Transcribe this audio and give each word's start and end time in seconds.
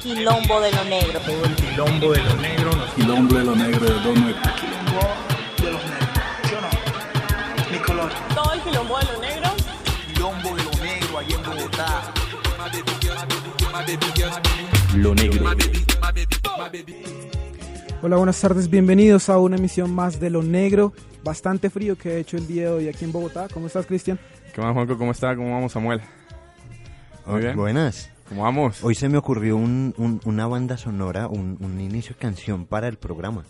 quilombo 0.00 0.60
de 0.60 0.72
lo 0.72 0.84
negro. 0.84 1.20
Todo 1.20 1.44
el 1.44 1.54
quilombo 1.54 2.12
de 2.12 2.22
lo 2.22 2.36
negro. 2.36 2.70
Quilombo 2.96 3.34
de 3.34 3.44
lo 3.44 3.56
negro 3.56 3.86
de 3.86 3.92
Don 4.00 4.14
Negro. 4.14 4.40
Quilombo 4.56 5.00
de 5.62 5.72
los 5.72 5.84
negros. 5.84 6.08
¿Sí 6.44 6.54
o 6.54 6.60
no? 6.60 7.70
Mi 7.70 7.78
color. 7.78 8.12
Todo 8.34 8.52
el 8.52 8.60
quilombo 8.60 8.98
de 8.98 9.04
lo 9.04 9.20
negro. 9.20 9.50
Quilombo 10.12 10.56
de 10.56 10.64
lo 10.64 10.70
negro 10.82 11.18
allá 11.18 11.36
en 11.36 11.42
Bogotá. 11.42 12.14
Lo 14.96 15.14
negro. 15.14 15.50
Hola, 18.02 18.16
buenas 18.16 18.40
tardes, 18.40 18.70
bienvenidos 18.70 19.28
a 19.28 19.38
una 19.38 19.56
emisión 19.56 19.94
más 19.94 20.18
de 20.18 20.30
Lo 20.30 20.42
Negro. 20.42 20.94
Bastante 21.22 21.68
frío 21.68 21.98
que 21.98 22.12
he 22.12 22.20
hecho 22.20 22.38
el 22.38 22.46
día 22.46 22.64
de 22.64 22.70
hoy 22.70 22.88
aquí 22.88 23.04
en 23.04 23.12
Bogotá. 23.12 23.48
¿Cómo 23.52 23.66
estás, 23.66 23.84
Cristian? 23.84 24.18
¿Qué 24.54 24.60
más, 24.62 24.72
Juanco? 24.72 24.96
¿Cómo 24.96 25.12
está? 25.12 25.36
¿Cómo 25.36 25.52
vamos, 25.52 25.72
Samuel? 25.72 26.00
Muy 27.26 27.40
bien. 27.40 27.56
Buenas. 27.56 28.10
¿Cómo 28.30 28.42
vamos? 28.44 28.82
Hoy 28.82 28.94
se 28.94 29.08
me 29.10 29.18
ocurrió 29.18 29.56
un- 29.56 29.92
un- 29.98 30.20
una 30.24 30.46
banda 30.46 30.76
sonora, 30.78 31.26
un, 31.28 31.58
un 31.60 31.80
inicio 31.80 32.14
de 32.14 32.20
canción 32.20 32.64
para 32.64 32.88
el 32.88 32.96
programa. 32.96 33.42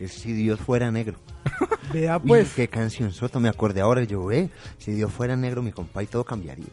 Es 0.00 0.12
Si 0.12 0.32
Dios 0.32 0.58
fuera 0.58 0.90
negro. 0.90 1.18
Vea 1.92 2.16
Uy, 2.16 2.22
pues, 2.28 2.54
qué 2.54 2.66
canción 2.66 3.12
sota, 3.12 3.38
me 3.38 3.48
acordé 3.48 3.82
ahora. 3.82 4.02
Yo, 4.04 4.32
eh, 4.32 4.48
si 4.78 4.92
Dios 4.92 5.12
fuera 5.12 5.36
negro, 5.36 5.62
mi 5.62 5.70
compa 5.70 6.02
y 6.02 6.06
todo 6.06 6.24
cambiaría. 6.24 6.64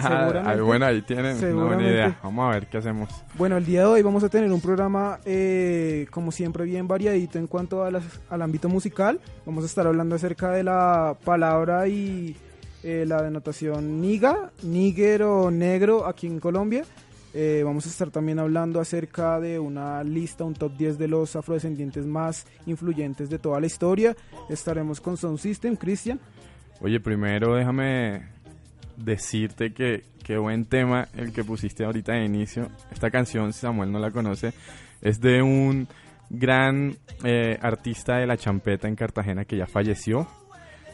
seguramente. 0.00 0.50
Ay, 0.50 0.60
bueno, 0.60 0.84
ahí 0.86 1.02
tienen 1.02 1.24
una 1.26 1.34
buena 1.40 1.48
Seguramente. 1.48 1.92
idea. 1.92 2.20
Vamos 2.22 2.46
a 2.46 2.50
ver 2.54 2.66
qué 2.68 2.78
hacemos. 2.78 3.08
bueno, 3.38 3.56
el 3.56 3.64
día 3.64 3.80
de 3.80 3.86
hoy 3.86 4.02
vamos 4.02 4.22
a 4.22 4.28
tener 4.28 4.52
un 4.52 4.60
programa, 4.60 5.18
eh, 5.24 6.06
como 6.10 6.30
siempre, 6.32 6.64
bien 6.64 6.86
variadito 6.88 7.38
en 7.38 7.46
cuanto 7.46 7.84
a 7.84 7.90
las- 7.90 8.20
al 8.28 8.42
ámbito 8.42 8.68
musical. 8.68 9.18
Vamos 9.46 9.62
a 9.64 9.66
estar 9.66 9.86
hablando 9.86 10.14
acerca 10.14 10.50
de 10.50 10.62
la 10.64 11.16
palabra 11.24 11.88
y 11.88 12.36
eh, 12.82 13.04
la 13.06 13.22
denotación 13.22 14.00
niga, 14.00 14.50
níger 14.62 15.22
o 15.22 15.50
negro 15.50 16.06
aquí 16.06 16.26
en 16.26 16.40
Colombia. 16.40 16.84
Eh, 17.32 17.62
vamos 17.64 17.86
a 17.86 17.88
estar 17.90 18.10
también 18.10 18.38
hablando 18.38 18.80
acerca 18.80 19.38
de 19.38 19.58
una 19.58 20.02
lista, 20.02 20.44
un 20.44 20.54
top 20.54 20.76
10 20.76 20.98
de 20.98 21.08
los 21.08 21.36
afrodescendientes 21.36 22.04
más 22.04 22.46
influyentes 22.66 23.30
de 23.30 23.38
toda 23.38 23.60
la 23.60 23.66
historia. 23.66 24.16
Estaremos 24.48 25.00
con 25.00 25.16
Sound 25.16 25.38
System, 25.38 25.76
Cristian. 25.76 26.18
Oye, 26.80 26.98
primero 26.98 27.54
déjame 27.54 28.22
decirte 28.96 29.72
que 29.72 30.04
qué 30.24 30.38
buen 30.38 30.64
tema 30.64 31.08
el 31.16 31.32
que 31.32 31.44
pusiste 31.44 31.84
ahorita 31.84 32.12
de 32.14 32.24
inicio. 32.24 32.68
Esta 32.90 33.10
canción, 33.10 33.52
si 33.52 33.60
Samuel 33.60 33.92
no 33.92 33.98
la 33.98 34.10
conoce, 34.10 34.52
es 35.00 35.20
de 35.20 35.42
un 35.42 35.86
gran 36.30 36.96
eh, 37.24 37.58
artista 37.60 38.16
de 38.16 38.26
la 38.26 38.36
champeta 38.36 38.88
en 38.88 38.96
Cartagena 38.96 39.44
que 39.44 39.56
ya 39.56 39.66
falleció. 39.66 40.26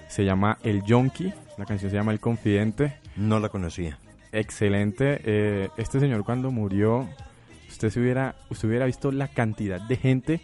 Se 0.08 0.24
llama 0.24 0.58
El 0.62 0.82
Yonki. 0.84 1.32
La 1.58 1.64
canción 1.64 1.90
se 1.90 1.96
llama 1.96 2.12
El 2.12 2.20
Confidente. 2.20 2.98
No 3.16 3.40
la 3.40 3.48
conocía. 3.48 3.98
Excelente. 4.32 5.20
Eh, 5.24 5.68
este 5.76 6.00
señor 6.00 6.24
cuando 6.24 6.50
murió, 6.50 7.08
usted 7.68 7.90
se 7.90 8.00
hubiera, 8.00 8.36
usted 8.50 8.68
hubiera 8.68 8.86
visto 8.86 9.10
la 9.10 9.28
cantidad 9.28 9.80
de 9.80 9.96
gente 9.96 10.40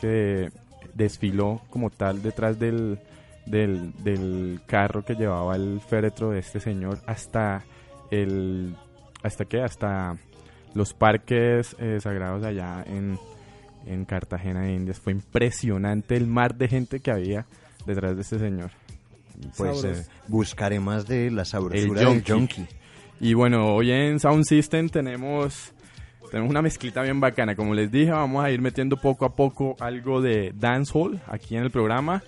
que 0.00 0.50
desfiló 0.94 1.60
como 1.70 1.90
tal 1.90 2.22
detrás 2.22 2.58
del, 2.58 2.98
del, 3.46 3.92
del 4.02 4.60
carro 4.66 5.04
que 5.04 5.14
llevaba 5.14 5.56
el 5.56 5.80
féretro 5.80 6.30
de 6.30 6.40
este 6.40 6.58
señor 6.58 6.98
hasta 7.06 7.64
el 8.10 8.74
hasta 9.22 9.44
qué 9.44 9.60
hasta 9.62 10.16
los 10.74 10.94
parques 10.94 11.76
eh, 11.78 11.98
sagrados 12.00 12.44
allá 12.44 12.84
en, 12.86 13.18
en 13.86 14.04
Cartagena 14.04 14.62
de 14.62 14.74
Indias 14.74 15.00
fue 15.00 15.12
impresionante 15.12 16.16
el 16.16 16.26
mar 16.26 16.54
de 16.54 16.68
gente 16.68 17.00
que 17.00 17.10
había 17.10 17.46
detrás 17.86 18.14
de 18.16 18.22
este 18.22 18.38
señor 18.38 18.70
Pues 19.56 19.84
eh, 19.84 20.04
buscaré 20.28 20.80
más 20.80 21.06
de 21.06 21.30
la 21.30 21.42
El 21.42 21.46
sabrosura 21.46 22.00
del 22.00 22.08
yonki. 22.22 22.28
yonki. 22.28 22.66
Y 23.20 23.34
bueno, 23.34 23.74
hoy 23.74 23.90
en 23.92 24.20
Sound 24.20 24.44
System 24.44 24.88
tenemos, 24.88 25.72
tenemos 26.30 26.50
una 26.50 26.60
mezclita 26.62 27.02
bien 27.02 27.20
bacana. 27.20 27.54
Como 27.56 27.74
les 27.74 27.90
dije, 27.90 28.10
vamos 28.10 28.44
a 28.44 28.50
ir 28.50 28.60
metiendo 28.60 28.96
poco 28.98 29.24
a 29.24 29.34
poco 29.34 29.76
algo 29.80 30.20
de 30.20 30.52
dancehall 30.54 31.20
aquí 31.26 31.56
en 31.56 31.62
el 31.62 31.70
programa. 31.70 32.22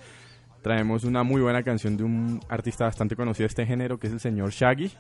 Traemos 0.63 1.05
una 1.05 1.23
muy 1.23 1.41
buena 1.41 1.63
canción 1.63 1.97
de 1.97 2.05
un 2.05 2.41
artista 2.48 2.85
bastante 2.85 3.17
conocido 3.17 3.45
de 3.45 3.48
este 3.48 3.67
género, 3.67 3.98
que 3.98 4.07
es 4.07 4.13
el 4.13 4.20
señor 4.20 4.51
Shaggy. 4.51 4.91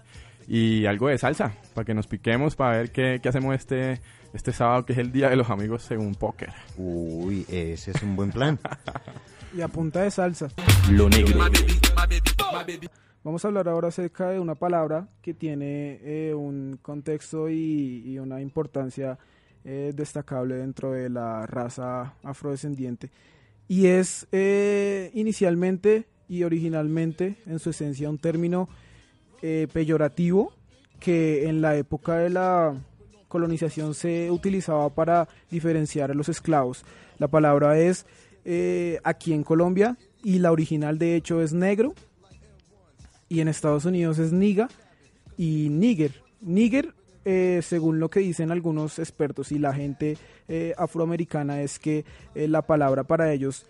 Y 0.46 0.86
algo 0.86 1.08
de 1.08 1.18
salsa, 1.18 1.52
para 1.74 1.84
que 1.84 1.92
nos 1.92 2.06
piquemos, 2.06 2.56
para 2.56 2.78
ver 2.78 2.90
qué, 2.90 3.18
qué 3.22 3.28
hacemos 3.28 3.54
este, 3.54 4.00
este 4.32 4.52
sábado, 4.52 4.86
que 4.86 4.94
es 4.94 4.98
el 4.98 5.12
Día 5.12 5.28
de 5.28 5.36
los 5.36 5.50
Amigos 5.50 5.82
según 5.82 6.14
Póker. 6.14 6.52
Uy, 6.78 7.44
ese 7.50 7.90
es 7.90 8.02
un 8.02 8.16
buen 8.16 8.30
plan. 8.30 8.58
Y 9.56 9.60
a 9.60 9.68
punta 9.68 10.02
de 10.02 10.10
salsa. 10.10 10.48
Lo 10.90 11.08
negro. 11.08 11.40
Vamos 13.24 13.44
a 13.44 13.48
hablar 13.48 13.68
ahora 13.68 13.88
acerca 13.88 14.30
de 14.30 14.40
una 14.40 14.54
palabra 14.54 15.08
que 15.22 15.34
tiene 15.34 16.00
eh, 16.02 16.34
un 16.34 16.78
contexto 16.80 17.48
y, 17.48 18.02
y 18.06 18.18
una 18.18 18.40
importancia 18.40 19.18
eh, 19.64 19.92
destacable 19.94 20.54
dentro 20.54 20.92
de 20.92 21.10
la 21.10 21.44
raza 21.44 22.14
afrodescendiente. 22.22 23.10
Y 23.66 23.86
es 23.86 24.26
eh, 24.32 25.10
inicialmente 25.12 26.06
y 26.26 26.44
originalmente, 26.44 27.36
en 27.44 27.58
su 27.58 27.70
esencia, 27.70 28.08
un 28.08 28.18
término 28.18 28.68
eh, 29.42 29.68
peyorativo 29.70 30.52
que 31.00 31.48
en 31.48 31.60
la 31.60 31.76
época 31.76 32.16
de 32.18 32.30
la 32.30 32.80
colonización 33.28 33.92
se 33.92 34.30
utilizaba 34.30 34.88
para 34.88 35.28
diferenciar 35.50 36.10
a 36.10 36.14
los 36.14 36.30
esclavos. 36.30 36.84
La 37.18 37.28
palabra 37.28 37.78
es 37.78 38.06
eh, 38.50 38.98
aquí 39.04 39.34
en 39.34 39.44
Colombia 39.44 39.98
y 40.24 40.38
la 40.38 40.52
original 40.52 40.96
de 40.98 41.16
hecho 41.16 41.42
es 41.42 41.52
negro 41.52 41.92
y 43.28 43.40
en 43.40 43.48
Estados 43.48 43.84
Unidos 43.84 44.18
es 44.18 44.32
niga 44.32 44.68
y 45.36 45.68
nigger. 45.68 46.22
Nigger, 46.40 46.94
eh, 47.26 47.60
según 47.62 48.00
lo 48.00 48.08
que 48.08 48.20
dicen 48.20 48.50
algunos 48.50 48.98
expertos 48.98 49.52
y 49.52 49.58
la 49.58 49.74
gente 49.74 50.16
eh, 50.48 50.72
afroamericana, 50.78 51.60
es 51.60 51.78
que 51.78 52.06
la 52.34 52.62
palabra 52.62 53.04
para 53.04 53.32
ellos 53.32 53.66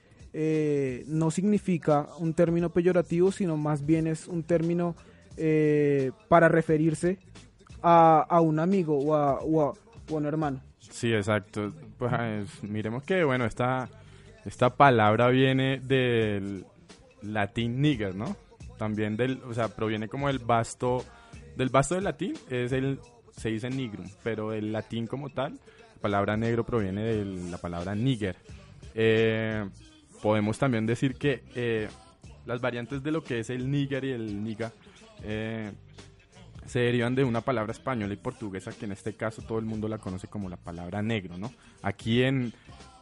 no 1.09 1.31
significa 1.33 2.07
un 2.21 2.33
término 2.35 2.71
peyorativo, 2.71 3.33
sino 3.33 3.57
más 3.57 3.85
bien 3.85 4.07
es 4.07 4.29
un 4.29 4.45
término 4.45 4.95
para 6.29 6.49
referirse 6.49 7.19
a, 7.83 8.21
a 8.29 8.41
un 8.41 8.61
amigo 8.61 8.97
o 8.99 9.15
a, 9.15 9.41
o 9.41 9.63
a- 9.63 9.73
un 10.11 10.25
hermano. 10.27 10.61
Sí, 10.79 11.13
exacto. 11.13 11.73
Pues 11.99 12.13
eh, 12.19 12.45
miremos 12.63 13.03
que, 13.03 13.25
bueno, 13.25 13.45
esta, 13.47 13.89
esta 14.49 14.75
palabra 14.77 15.29
viene 15.29 15.79
del 15.79 16.65
latín 17.21 17.83
nigger, 17.83 18.15
¿no? 18.15 18.35
También 18.79 19.15
del, 19.15 19.43
o 19.45 19.53
sea, 19.53 19.69
proviene 19.69 20.09
como 20.09 20.29
del 20.29 20.39
vasto, 20.39 21.05
del 21.55 21.69
vasto 21.69 21.97
del 21.97 22.05
latín, 22.05 22.33
es 22.49 22.73
el, 22.73 22.99
se 23.37 23.51
dice 23.51 23.69
nigrum, 23.69 24.09
pero 24.23 24.55
el 24.55 24.73
latín 24.73 25.07
como 25.07 25.29
tal, 25.29 25.53
la 25.53 26.01
palabra 26.01 26.37
negro 26.39 26.65
proviene 26.65 27.03
de 27.03 27.25
la 27.51 27.59
palabra 27.59 27.95
nigger. 27.95 28.37
Eh, 28.95 29.69
podemos 30.23 30.59
también 30.59 30.87
decir 30.87 31.17
que 31.17 31.45
eh, 31.55 31.89
las 32.47 32.63
variantes 32.63 33.03
de 33.03 33.11
lo 33.11 33.23
que 33.23 33.41
es 33.41 33.51
el 33.51 33.71
nigger 33.71 34.07
y 34.07 34.13
el 34.13 34.43
niga 34.43 34.73
eh, 35.25 35.73
se 36.65 36.81
derivan 36.81 37.15
de 37.15 37.25
una 37.25 37.43
palabra 37.43 37.73
española 37.73 38.15
y 38.15 38.17
portuguesa 38.17 38.73
que 38.73 38.87
en 38.87 38.93
este 38.93 39.15
caso 39.15 39.43
todo 39.43 39.59
el 39.59 39.67
mundo 39.67 39.89
la 39.89 39.99
conoce 39.99 40.29
como 40.29 40.49
la 40.49 40.57
palabra 40.57 41.03
negro, 41.03 41.37
¿no? 41.37 41.53
Aquí 41.83 42.23
en, 42.23 42.55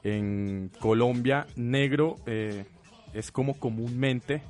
en 0.07 0.71
Colombia, 0.79 1.49
negro 1.57 2.17
eh, 2.27 2.65
es 3.13 3.33
como 3.33 3.59
comúnmente 3.59 4.43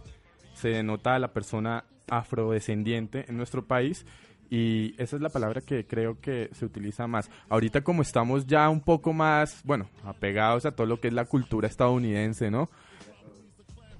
se 0.54 0.68
denota 0.68 1.14
a 1.14 1.18
la 1.18 1.32
persona 1.32 1.84
afrodescendiente 2.08 3.24
en 3.28 3.38
nuestro 3.38 3.64
país 3.64 4.04
y 4.50 4.94
esa 5.00 5.16
es 5.16 5.22
la 5.22 5.30
palabra 5.30 5.62
que 5.62 5.86
creo 5.86 6.20
que 6.20 6.50
se 6.52 6.66
utiliza 6.66 7.06
más. 7.06 7.30
Ahorita 7.48 7.80
como 7.80 8.02
estamos 8.02 8.46
ya 8.46 8.68
un 8.68 8.80
poco 8.80 9.14
más, 9.14 9.62
bueno, 9.64 9.88
apegados 10.04 10.66
a 10.66 10.72
todo 10.72 10.86
lo 10.86 11.00
que 11.00 11.08
es 11.08 11.14
la 11.14 11.24
cultura 11.24 11.68
estadounidense, 11.68 12.50
¿no? 12.50 12.68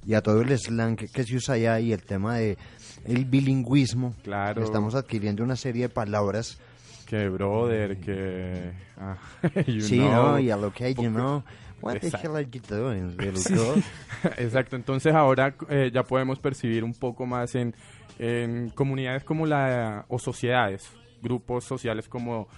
Y 0.06 0.15
a 0.15 0.22
todo 0.22 0.43
el 0.43 0.56
slang 0.56 0.95
que, 0.95 1.09
que 1.09 1.25
se 1.25 1.37
usa 1.37 1.55
allá 1.55 1.81
y 1.81 1.93
el 1.93 2.03
tema 2.03 2.37
de 2.37 2.59
el 3.06 3.25
bilingüismo. 3.25 4.15
Claro. 4.22 4.62
Estamos 4.62 4.95
adquiriendo 4.95 5.43
una 5.43 5.56
serie 5.56 5.83
de 5.83 5.89
palabras. 5.89 6.59
Que 7.06 7.28
brother, 7.28 7.98
que... 7.98 8.72
ah, 8.98 9.16
you 9.66 9.81
sí, 9.81 9.98
know. 9.98 10.33
¿no? 10.33 10.39
Y 10.41 10.51
a 10.51 10.57
lo 10.57 10.72
que, 10.72 10.92
you 10.95 11.09
know. 11.09 11.42
What 11.81 12.01
the 12.01 12.07
Exacto. 12.09 12.28
hell 12.28 12.36
are 12.36 12.48
you 12.51 12.60
doing, 12.69 13.16
little 13.19 13.42
girl? 13.42 13.83
Exacto, 14.39 14.77
entonces 14.77 15.15
ahora 15.15 15.54
eh, 15.69 15.91
ya 15.92 16.03
podemos 16.03 16.39
percibir 16.39 16.83
un 16.83 16.95
poco 16.95 17.27
más 17.27 17.54
en, 17.54 17.75
en 18.19 18.71
comunidades 18.71 19.25
como 19.25 19.47
la, 19.47 20.04
o 20.09 20.19
sociedades, 20.19 20.91
grupos 21.22 21.65
sociales 21.65 22.09
como 22.09 22.48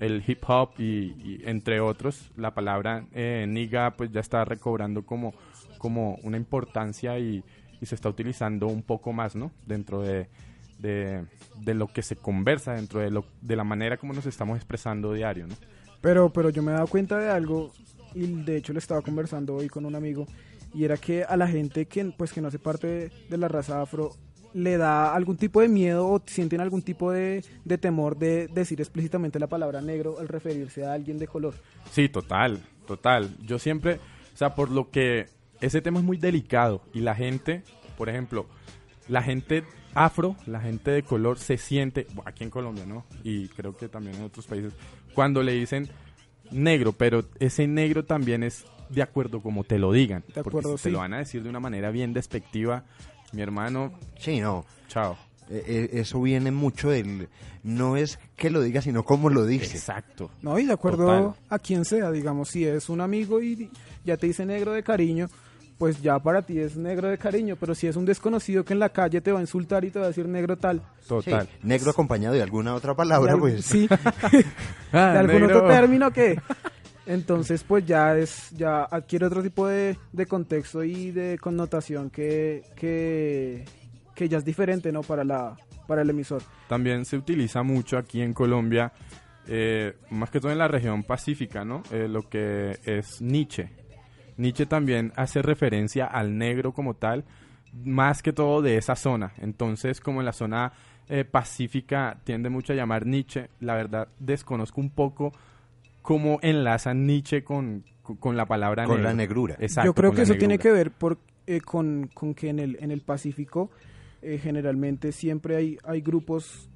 el 0.00 0.24
hip 0.26 0.42
hop 0.48 0.70
y, 0.78 1.14
y 1.22 1.42
entre 1.44 1.80
otros, 1.80 2.30
la 2.36 2.52
palabra 2.54 3.04
eh, 3.12 3.44
niga 3.46 3.92
pues 3.92 4.10
ya 4.10 4.20
está 4.20 4.44
recobrando 4.44 5.04
como, 5.04 5.34
como 5.78 6.16
una 6.22 6.38
importancia 6.38 7.18
y, 7.18 7.44
y 7.80 7.86
se 7.86 7.94
está 7.94 8.08
utilizando 8.08 8.66
un 8.68 8.82
poco 8.82 9.12
más, 9.12 9.36
¿no? 9.36 9.52
Dentro 9.66 10.00
de, 10.00 10.28
de, 10.82 11.24
de 11.60 11.74
lo 11.74 11.86
que 11.86 12.02
se 12.02 12.16
conversa, 12.16 12.74
dentro 12.74 13.00
de, 13.00 13.10
lo, 13.10 13.24
de 13.40 13.56
la 13.56 13.64
manera 13.64 13.96
como 13.96 14.12
nos 14.12 14.26
estamos 14.26 14.56
expresando 14.56 15.12
diario, 15.12 15.46
¿no? 15.46 15.54
Pero, 16.00 16.32
pero 16.32 16.50
yo 16.50 16.62
me 16.62 16.72
he 16.72 16.74
dado 16.74 16.88
cuenta 16.88 17.16
de 17.18 17.30
algo 17.30 17.70
y 18.14 18.26
de 18.26 18.56
hecho 18.56 18.72
le 18.72 18.80
estaba 18.80 19.00
conversando 19.00 19.54
hoy 19.54 19.68
con 19.68 19.86
un 19.86 19.94
amigo 19.94 20.26
y 20.74 20.84
era 20.84 20.96
que 20.96 21.24
a 21.24 21.36
la 21.36 21.46
gente 21.46 21.86
que 21.86 22.04
pues 22.16 22.32
que 22.32 22.40
no 22.40 22.48
hace 22.48 22.58
parte 22.58 22.86
de, 22.86 23.12
de 23.30 23.38
la 23.38 23.48
raza 23.48 23.80
afro 23.80 24.10
le 24.54 24.76
da 24.76 25.14
algún 25.14 25.36
tipo 25.36 25.60
de 25.60 25.68
miedo 25.68 26.08
o 26.08 26.22
sienten 26.26 26.60
algún 26.60 26.82
tipo 26.82 27.10
de, 27.10 27.44
de 27.64 27.78
temor 27.78 28.18
de 28.18 28.48
decir 28.48 28.80
explícitamente 28.80 29.38
la 29.38 29.46
palabra 29.46 29.80
negro 29.80 30.18
al 30.18 30.28
referirse 30.28 30.84
a 30.84 30.92
alguien 30.92 31.18
de 31.18 31.26
color. 31.26 31.54
Sí, 31.90 32.08
total, 32.08 32.62
total. 32.86 33.34
Yo 33.40 33.58
siempre, 33.58 34.00
o 34.34 34.36
sea, 34.36 34.54
por 34.54 34.70
lo 34.70 34.90
que 34.90 35.26
ese 35.60 35.80
tema 35.80 36.00
es 36.00 36.04
muy 36.04 36.18
delicado 36.18 36.82
y 36.92 37.00
la 37.00 37.14
gente, 37.14 37.62
por 37.96 38.08
ejemplo, 38.08 38.46
la 39.08 39.22
gente 39.22 39.64
afro, 39.94 40.36
la 40.46 40.60
gente 40.60 40.90
de 40.90 41.02
color 41.02 41.38
se 41.38 41.58
siente, 41.58 42.06
aquí 42.24 42.44
en 42.44 42.50
Colombia, 42.50 42.84
¿no? 42.86 43.04
Y 43.24 43.48
creo 43.48 43.76
que 43.76 43.88
también 43.88 44.16
en 44.16 44.22
otros 44.24 44.46
países, 44.46 44.72
cuando 45.14 45.42
le 45.42 45.52
dicen 45.52 45.88
negro, 46.50 46.92
pero 46.92 47.24
ese 47.38 47.66
negro 47.66 48.04
también 48.04 48.42
es 48.42 48.64
de 48.88 49.02
acuerdo 49.02 49.40
como 49.40 49.64
te 49.64 49.78
lo 49.78 49.92
digan. 49.92 50.22
De 50.28 50.42
porque 50.42 50.48
acuerdo, 50.58 50.76
si 50.78 50.84
te 50.84 50.90
lo 50.90 50.98
van 50.98 51.14
a 51.14 51.18
decir 51.18 51.42
de 51.42 51.48
una 51.48 51.60
manera 51.60 51.90
bien 51.90 52.12
despectiva, 52.12 52.84
mi 53.32 53.42
hermano, 53.42 53.92
Sí, 54.18 54.40
no. 54.40 54.64
chao. 54.88 55.16
Eh, 55.50 55.62
eh, 55.66 55.90
eso 55.94 56.20
viene 56.22 56.50
mucho 56.50 56.90
del... 56.90 57.28
No 57.62 57.96
es 57.96 58.18
que 58.36 58.50
lo 58.50 58.60
diga, 58.60 58.80
sino 58.82 59.04
cómo 59.04 59.28
lo 59.30 59.46
dice. 59.46 59.76
Exacto. 59.76 60.30
No, 60.42 60.58
y 60.58 60.66
de 60.66 60.72
acuerdo 60.72 61.06
Total. 61.06 61.34
a 61.48 61.58
quien 61.58 61.84
sea, 61.84 62.10
digamos, 62.10 62.48
si 62.48 62.64
es 62.64 62.88
un 62.88 63.00
amigo 63.00 63.40
y 63.40 63.70
ya 64.04 64.16
te 64.16 64.26
dice 64.26 64.44
negro 64.44 64.72
de 64.72 64.82
cariño, 64.82 65.28
pues 65.82 66.00
ya 66.00 66.16
para 66.20 66.42
ti 66.42 66.60
es 66.60 66.76
negro 66.76 67.08
de 67.08 67.18
cariño, 67.18 67.56
pero 67.58 67.74
si 67.74 67.88
es 67.88 67.96
un 67.96 68.04
desconocido 68.04 68.64
que 68.64 68.72
en 68.72 68.78
la 68.78 68.90
calle 68.90 69.20
te 69.20 69.32
va 69.32 69.40
a 69.40 69.40
insultar 69.40 69.84
y 69.84 69.90
te 69.90 69.98
va 69.98 70.04
a 70.04 70.08
decir 70.08 70.28
negro 70.28 70.56
tal, 70.56 70.80
Total. 71.08 71.48
Sí, 71.48 71.58
negro 71.64 71.90
acompañado 71.90 72.36
de 72.36 72.40
alguna 72.40 72.76
otra 72.76 72.94
palabra, 72.94 73.34
de, 73.34 73.40
pues... 73.40 73.64
sí, 73.64 73.88
Ah, 74.92 75.10
de 75.12 75.18
algún 75.18 75.40
negro. 75.40 75.56
otro 75.56 75.68
término 75.68 76.12
que 76.12 76.38
entonces 77.04 77.64
pues 77.64 77.84
ya 77.84 78.16
es 78.16 78.50
ya 78.52 78.84
adquiere 78.84 79.26
otro 79.26 79.42
tipo 79.42 79.66
de, 79.66 79.98
de 80.12 80.26
contexto 80.26 80.84
y 80.84 81.10
de 81.10 81.36
connotación 81.40 82.10
que, 82.10 82.62
que 82.76 83.64
que 84.14 84.28
ya 84.28 84.38
es 84.38 84.44
diferente 84.44 84.92
no 84.92 85.00
para 85.00 85.24
la 85.24 85.56
para 85.88 86.02
el 86.02 86.10
emisor 86.10 86.42
También 86.68 87.04
se 87.04 87.16
utiliza 87.16 87.64
mucho 87.64 87.98
aquí 87.98 88.22
en 88.22 88.34
Colombia, 88.34 88.92
eh, 89.48 89.96
más 90.10 90.30
que 90.30 90.38
todo 90.38 90.52
en 90.52 90.58
la 90.58 90.68
región 90.68 91.02
pacífica, 91.02 91.64
¿no? 91.64 91.82
Eh, 91.90 92.06
lo 92.06 92.28
que 92.28 92.78
es 92.84 93.20
Nietzsche. 93.20 93.81
Nietzsche 94.36 94.66
también 94.66 95.12
hace 95.16 95.42
referencia 95.42 96.06
al 96.06 96.36
negro 96.38 96.72
como 96.72 96.94
tal, 96.94 97.24
más 97.84 98.22
que 98.22 98.32
todo 98.32 98.62
de 98.62 98.76
esa 98.76 98.96
zona. 98.96 99.32
Entonces, 99.38 100.00
como 100.00 100.20
en 100.20 100.26
la 100.26 100.32
zona 100.32 100.72
eh, 101.08 101.24
pacífica 101.24 102.18
tiende 102.24 102.48
mucho 102.50 102.72
a 102.72 102.76
llamar 102.76 103.06
Nietzsche, 103.06 103.48
la 103.60 103.74
verdad 103.74 104.08
desconozco 104.18 104.80
un 104.80 104.90
poco 104.90 105.32
cómo 106.02 106.38
enlazan 106.42 107.06
Nietzsche 107.06 107.44
con, 107.44 107.84
con- 108.02 108.16
con 108.16 108.36
la 108.36 108.46
palabra 108.46 108.84
Con 108.84 108.96
negro. 108.96 109.08
la 109.10 109.14
negrura. 109.14 109.56
Exacto, 109.60 109.86
yo 109.88 109.94
creo 109.94 110.12
que 110.12 110.22
eso 110.22 110.34
tiene 110.34 110.58
que 110.58 110.70
ver 110.70 110.90
por, 110.90 111.18
eh, 111.46 111.60
con, 111.60 112.08
con 112.14 112.34
que 112.34 112.48
en 112.50 112.58
el 112.58 112.76
en 112.80 112.90
el 112.90 113.00
Pacífico 113.02 113.70
eh, 114.22 114.38
generalmente 114.42 115.12
siempre 115.12 115.56
hay 115.56 115.78
hay 115.84 116.00
grupos 116.00 116.68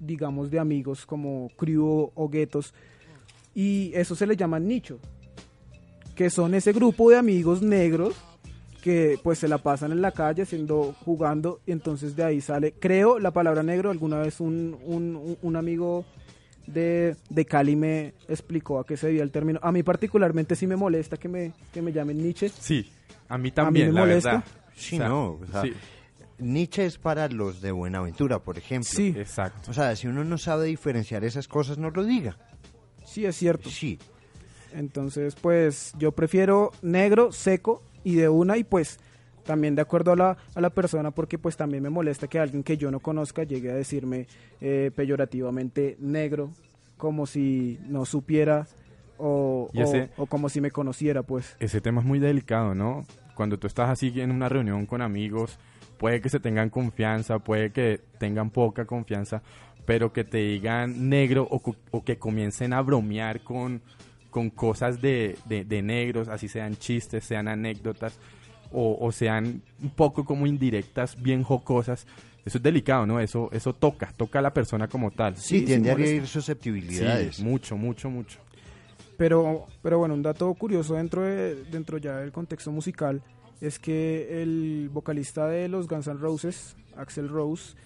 digamos 0.00 0.50
de 0.50 0.58
amigos 0.58 1.06
como 1.06 1.48
crew 1.56 2.10
o 2.14 2.28
guetos 2.28 2.74
y 3.54 3.92
eso 3.94 4.14
se 4.14 4.26
le 4.26 4.36
llama 4.36 4.58
nicho 4.60 4.98
que 6.14 6.30
son 6.30 6.54
ese 6.54 6.72
grupo 6.72 7.10
de 7.10 7.16
amigos 7.16 7.62
negros 7.62 8.14
que 8.82 9.18
pues 9.22 9.38
se 9.38 9.48
la 9.48 9.58
pasan 9.58 9.92
en 9.92 10.02
la 10.02 10.12
calle 10.12 10.42
haciendo 10.42 10.94
jugando 11.04 11.60
y 11.66 11.72
entonces 11.72 12.14
de 12.16 12.22
ahí 12.24 12.40
sale 12.40 12.72
creo 12.78 13.18
la 13.18 13.30
palabra 13.30 13.62
negro 13.62 13.90
alguna 13.90 14.18
vez 14.18 14.40
un, 14.40 14.76
un, 14.84 15.36
un- 15.40 15.56
amigo 15.56 16.04
de, 16.66 17.16
de 17.30 17.44
Cali 17.46 17.76
me 17.76 18.12
explicó 18.28 18.78
a 18.78 18.86
qué 18.86 18.96
se 18.96 19.06
debía 19.08 19.22
el 19.22 19.30
término 19.30 19.58
a 19.62 19.72
mí 19.72 19.82
particularmente 19.82 20.54
sí 20.54 20.66
me 20.66 20.76
molesta 20.76 21.16
que 21.16 21.28
me, 21.28 21.52
que 21.72 21.80
me 21.82 21.92
llamen 21.92 22.18
Nietzsche 22.18 22.48
Sí, 22.50 22.90
a 23.28 23.38
mí 23.38 23.50
también, 23.50 23.88
me 23.88 23.94
la 23.94 24.00
molesta. 24.00 24.30
verdad. 24.32 24.44
Sí, 24.76 24.96
O 24.96 24.98
sea, 24.98 25.08
no, 25.08 25.24
o 25.32 25.46
sea, 25.50 25.62
sí, 25.62 25.72
Nietzsche 26.38 26.84
es 26.86 26.98
para 26.98 27.28
los 27.28 27.60
de 27.62 27.70
Buenaventura, 27.70 28.40
por 28.40 28.58
ejemplo. 28.58 28.90
Sí. 28.92 29.14
exacto. 29.16 29.70
O 29.70 29.74
sea, 29.74 29.94
si 29.94 30.08
uno 30.08 30.24
no 30.24 30.36
sabe 30.36 30.66
diferenciar 30.66 31.22
esas 31.24 31.46
cosas, 31.46 31.78
no 31.78 31.90
lo 31.90 32.02
diga. 32.04 32.36
sí 33.04 33.24
es 33.24 33.36
cierto 33.36 33.70
Sí. 33.70 33.98
Entonces, 34.74 35.34
pues 35.40 35.92
yo 35.98 36.12
prefiero 36.12 36.72
negro, 36.82 37.32
seco 37.32 37.82
y 38.02 38.16
de 38.16 38.28
una 38.28 38.56
y 38.58 38.64
pues 38.64 38.98
también 39.44 39.74
de 39.74 39.82
acuerdo 39.82 40.12
a 40.12 40.16
la, 40.16 40.36
a 40.54 40.60
la 40.60 40.70
persona 40.70 41.10
porque 41.10 41.38
pues 41.38 41.56
también 41.56 41.82
me 41.82 41.90
molesta 41.90 42.26
que 42.28 42.38
alguien 42.38 42.62
que 42.62 42.76
yo 42.76 42.90
no 42.90 43.00
conozca 43.00 43.44
llegue 43.44 43.70
a 43.70 43.74
decirme 43.74 44.26
eh, 44.60 44.90
peyorativamente 44.94 45.96
negro 46.00 46.50
como 46.96 47.26
si 47.26 47.78
no 47.86 48.04
supiera 48.06 48.66
o, 49.18 49.70
ese- 49.74 50.10
o- 50.16 50.22
o 50.22 50.26
como 50.26 50.48
si 50.48 50.60
me 50.60 50.70
conociera 50.70 51.22
pues. 51.22 51.56
ese 51.60 51.80
tema 51.80 52.00
es 52.00 52.06
muy 52.06 52.18
delicado, 52.18 52.74
¿no? 52.74 53.04
Cuando 53.34 53.58
tú 53.58 53.66
estás 53.66 53.90
así 53.90 54.12
en 54.20 54.30
una 54.30 54.48
reunión 54.48 54.86
con 54.86 55.02
amigos, 55.02 55.58
puede 55.98 56.20
que 56.20 56.28
se 56.28 56.40
tengan 56.40 56.70
confianza, 56.70 57.38
puede 57.38 57.70
que 57.70 58.00
tengan 58.18 58.50
poca 58.50 58.86
confianza, 58.86 59.42
pero 59.84 60.12
que 60.12 60.24
te 60.24 60.38
digan 60.38 61.08
negro 61.10 61.46
o, 61.50 61.60
o 61.90 62.04
que 62.04 62.16
comiencen 62.18 62.72
a 62.72 62.80
bromear 62.80 63.40
con, 63.42 63.82
con 64.34 64.50
cosas 64.50 65.00
de, 65.00 65.36
de- 65.44 65.64
de 65.64 65.80
negros, 65.80 66.26
así 66.26 66.48
sean 66.48 66.74
chistes, 66.76 67.22
sean 67.22 67.46
anécdotas, 67.46 68.18
o, 68.72 68.98
o 69.00 69.12
sean 69.12 69.62
un 69.80 69.90
poco 69.90 70.24
como 70.24 70.44
indirectas, 70.48 71.14
bien 71.22 71.44
jocosas. 71.44 72.04
Eso 72.44 72.58
es 72.58 72.64
delicado, 72.64 73.06
¿no? 73.06 73.20
Eso, 73.20 73.48
eso 73.52 73.72
toca, 73.74 74.12
toca 74.16 74.40
a 74.40 74.42
la 74.42 74.52
persona 74.52 74.88
como 74.88 75.12
tal. 75.12 75.36
Sí, 75.36 75.60
Sí, 75.60 75.64
tiende 75.66 75.90
a 75.90 75.92
herir 75.92 76.22
Sí, 76.22 76.26
susceptibilidades. 76.32 77.38
mucho, 77.38 77.76
mucho, 77.76 78.10
mucho. 78.10 78.40
Pero, 79.16 79.66
pero 79.82 79.98
bueno, 80.00 80.14
un 80.14 80.22
dato 80.22 80.52
curioso 80.54 80.94
dentro, 80.94 81.22
de, 81.22 81.54
dentro 81.70 81.98
ya 81.98 82.16
del 82.16 82.32
contexto 82.32 82.72
musical 82.72 83.22
es 83.60 83.78
que 83.78 84.42
el 84.42 84.90
vocalista 84.92 85.46
de 85.46 85.68
los 85.68 85.86
Guns 85.86 86.08
N' 86.08 86.18
Roses, 86.18 86.74
Axel 86.96 87.28
Rose, 87.28 87.76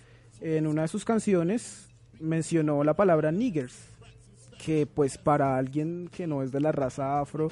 en 0.40 0.66
una 0.66 0.82
de 0.82 0.88
sus 0.88 1.04
canciones 1.04 1.90
mencionó 2.18 2.82
la 2.84 2.94
palabra 2.94 3.30
niggers, 3.32 3.74
que 4.64 4.87
pues 4.87 5.16
para 5.16 5.56
alguien 5.56 6.10
que 6.14 6.26
no 6.26 6.43
es 6.43 6.52
de 6.52 6.60
la 6.60 6.72
raza 6.72 7.20
afro 7.20 7.49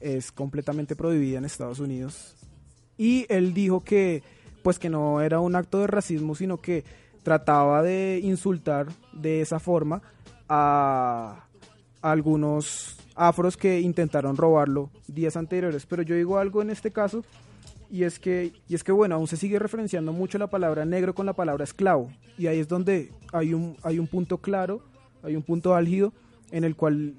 es 0.00 0.30
completamente 0.30 0.94
prohibida 0.94 1.38
en 1.38 1.44
Estados 1.44 1.80
Unidos. 1.80 2.36
Y 2.96 3.26
él 3.28 3.54
dijo 3.54 3.80
que 3.80 4.22
pues 4.62 4.78
que 4.78 4.88
no 4.88 5.20
era 5.20 5.40
un 5.40 5.56
acto 5.56 5.80
de 5.80 5.86
racismo, 5.86 6.34
sino 6.34 6.58
que 6.60 6.84
trataba 7.22 7.82
de 7.82 8.20
insultar 8.22 8.86
de 9.12 9.40
esa 9.40 9.58
forma 9.58 10.02
a 10.48 11.46
algunos 12.00 12.96
afros 13.14 13.56
que 13.56 13.80
intentaron 13.80 14.36
robarlo 14.36 14.90
días 15.06 15.36
anteriores. 15.36 15.86
Pero 15.86 16.02
yo 16.02 16.14
digo 16.14 16.38
algo 16.38 16.62
en 16.62 16.70
este 16.70 16.92
caso 16.92 17.24
y 17.90 18.04
es 18.04 18.18
que 18.18 18.52
y 18.68 18.74
es 18.74 18.84
que 18.84 18.92
bueno, 18.92 19.16
aún 19.16 19.26
se 19.26 19.36
sigue 19.36 19.58
referenciando 19.58 20.12
mucho 20.12 20.38
la 20.38 20.48
palabra 20.48 20.84
negro 20.84 21.14
con 21.14 21.26
la 21.26 21.32
palabra 21.32 21.64
esclavo 21.64 22.10
y 22.36 22.46
ahí 22.46 22.58
es 22.58 22.68
donde 22.68 23.10
hay 23.32 23.54
un 23.54 23.76
hay 23.82 23.98
un 23.98 24.06
punto 24.06 24.38
claro, 24.38 24.82
hay 25.22 25.36
un 25.36 25.42
punto 25.42 25.74
álgido 25.74 26.12
en 26.56 26.64
el 26.64 26.74
cual 26.76 27.14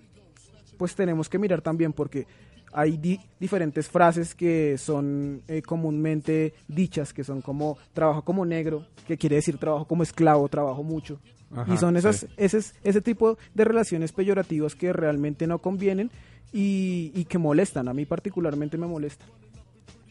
pues 0.77 0.95
tenemos 0.95 1.30
que 1.30 1.37
mirar 1.37 1.61
también 1.61 1.94
porque 1.94 2.25
hay 2.73 2.97
di- 2.97 3.19
diferentes 3.39 3.87
frases 3.87 4.35
que 4.35 4.77
son 4.77 5.42
eh, 5.47 5.61
comúnmente 5.61 6.54
dichas, 6.68 7.13
que 7.13 7.23
son 7.23 7.42
como 7.42 7.77
trabajo 7.94 8.23
como 8.23 8.45
negro, 8.45 8.85
que 9.07 9.18
quiere 9.18 9.37
decir 9.37 9.57
trabajo 9.57 9.85
como 9.85 10.04
esclavo, 10.04 10.47
trabajo 10.49 10.83
mucho. 10.83 11.19
Ajá, 11.56 11.73
y 11.73 11.77
son 11.77 11.95
esas, 11.95 12.18
sí. 12.18 12.27
ese, 12.35 12.59
ese 12.83 13.01
tipo 13.01 13.37
de 13.54 13.63
relaciones 13.63 14.11
peyorativas 14.11 14.75
que 14.75 14.92
realmente 14.92 15.47
no 15.47 15.59
convienen 15.59 16.11
y, 16.51 17.11
y 17.15 17.23
que 17.25 17.37
molestan. 17.37 17.87
A 17.87 17.94
mí 17.94 18.06
particularmente 18.06 18.77
me 18.77 18.87
molesta. 18.87 19.23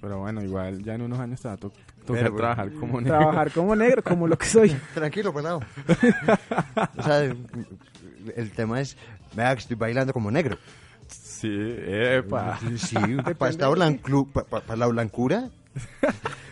Pero 0.01 0.21
bueno, 0.21 0.43
igual 0.43 0.83
ya 0.83 0.95
en 0.95 1.03
unos 1.03 1.19
años 1.19 1.41
te 1.43 1.49
va 1.49 1.55
a 1.55 1.57
to- 1.59 1.73
tocar 2.07 2.23
Pero, 2.25 2.37
trabajar 2.37 2.73
como 2.73 3.01
negro. 3.01 3.19
Trabajar 3.19 3.53
como 3.53 3.77
negro, 3.77 4.03
como 4.03 4.27
lo 4.29 4.39
que 4.39 4.47
soy. 4.47 4.71
Tranquilo, 4.95 5.35
pelado. 5.35 5.61
o 6.99 7.03
sea, 7.03 7.35
el, 8.37 8.51
tema 8.53 8.81
es, 8.81 8.97
vea 9.35 9.55
que 9.55 9.61
estoy 9.61 9.77
bailando 9.77 10.13
como 10.13 10.31
negro. 10.31 10.59
Sí, 11.09 11.51
epa. 11.87 12.59
Sí, 12.79 12.97
para 13.39 13.51
esta 13.51 13.69
blanclu- 13.71 14.31
pa- 14.33 14.45
pa- 14.45 14.61
pa 14.61 14.77
la 14.77 14.87
blancura, 14.87 15.51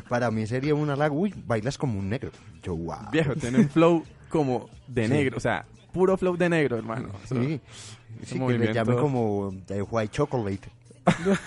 para 0.08 0.30
mí 0.30 0.46
sería 0.46 0.74
un 0.74 0.90
halago, 0.90 1.16
uy, 1.16 1.34
bailas 1.46 1.78
como 1.78 1.98
un 1.98 2.08
negro. 2.10 2.30
Yo, 2.62 2.76
wow. 2.76 3.10
Viejo, 3.10 3.34
tiene 3.36 3.58
un 3.60 3.70
flow 3.70 4.04
como 4.28 4.68
de 4.86 5.06
Sí. 5.06 5.12
negro, 5.12 5.36
o 5.38 5.40
sea, 5.40 5.64
puro 5.92 6.16
flow 6.16 6.36
de 6.36 6.48
negro, 6.48 6.76
hermano. 6.76 7.08
Eso- 7.24 7.40
Sí, 7.42 7.60
sí 8.26 8.38
que 8.38 8.58
le 8.58 8.72
llamen 8.74 8.98
como 8.98 9.50
de 9.66 9.82
white 9.82 10.12
chocolate. 10.12 10.68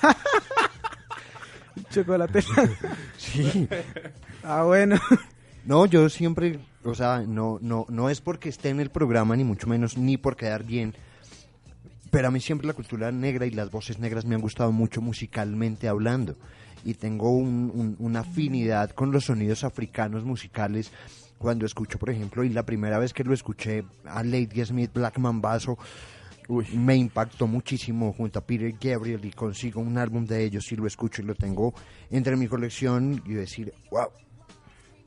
Chocolate. 1.91 2.44
Sí. 3.17 3.67
ah, 4.44 4.63
bueno. 4.63 4.98
No, 5.65 5.86
yo 5.88 6.10
siempre, 6.10 6.60
o 6.84 6.93
sea, 6.93 7.24
no, 7.27 7.57
no, 7.62 7.86
no 7.89 8.10
es 8.10 8.22
porque 8.22 8.50
esté 8.50 8.69
en 8.69 8.79
el 8.79 8.91
programa, 8.91 9.36
ni 9.36 9.43
mucho 9.43 9.67
menos, 9.67 9.98
ni 9.98 10.17
por 10.17 10.36
quedar 10.36 10.63
bien. 10.63 10.93
Pero 12.12 12.27
a 12.27 12.31
mí 12.31 12.39
siempre 12.39 12.67
la 12.67 12.74
cultura 12.74 13.12
negra 13.12 13.45
y 13.45 13.51
las 13.51 13.72
voces 13.72 14.00
negras 14.00 14.25
me 14.25 14.36
han 14.36 14.41
gustado 14.41 14.72
mucho 14.72 15.01
musicalmente 15.01 15.88
hablando. 15.88 16.36
Y 16.86 16.93
tengo 16.93 17.31
un- 17.31 17.72
un- 17.74 17.95
una 18.00 18.19
afinidad 18.19 18.91
con 18.91 19.12
los 19.12 19.25
sonidos 19.25 19.63
africanos 19.63 20.24
musicales. 20.24 20.91
Cuando 21.39 21.65
escucho, 21.65 21.98
por 21.98 22.12
ejemplo, 22.12 22.43
y 22.43 22.50
la 22.50 22.63
primera 22.63 23.00
vez 23.00 23.12
que 23.12 23.24
lo 23.24 23.34
escuché 23.34 23.84
a 24.05 24.24
Lady 24.24 24.63
Smith, 24.63 24.91
Black 24.93 25.17
Mambazo, 25.17 25.77
Uy, 26.48 26.63
me 26.77 26.95
impactó 26.95 27.48
muchísimo 27.48 28.13
junto 28.13 28.38
a 28.38 28.43
Peter 28.45 28.72
Gabriel 28.79 29.25
y 29.25 29.31
consigo 29.31 29.81
un 29.81 29.98
álbum 29.98 30.27
de 30.27 30.43
ellos 30.43 30.72
y 30.72 30.75
lo 30.75 30.86
escucho 30.86 31.24
y 31.24 31.25
lo 31.25 31.34
tengo 31.34 31.74
entre 32.12 32.36
mi 32.36 32.48
colección 32.48 33.19
y 33.25 33.34
decir, 33.34 33.74
wow, 33.89 34.10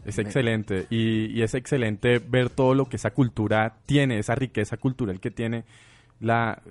Es 0.08 0.18
excelente 0.18 0.86
y, 0.90 1.26
y 1.26 1.42
es 1.42 1.54
excelente 1.54 2.18
ver 2.18 2.50
todo 2.50 2.74
lo 2.74 2.88
que 2.88 2.96
esa 2.96 3.10
cultura 3.12 3.76
tiene, 3.86 4.18
esa 4.18 4.34
riqueza 4.34 4.76
cultural 4.76 5.20
que 5.20 5.30
tiene 5.30 5.64
la, 6.20 6.62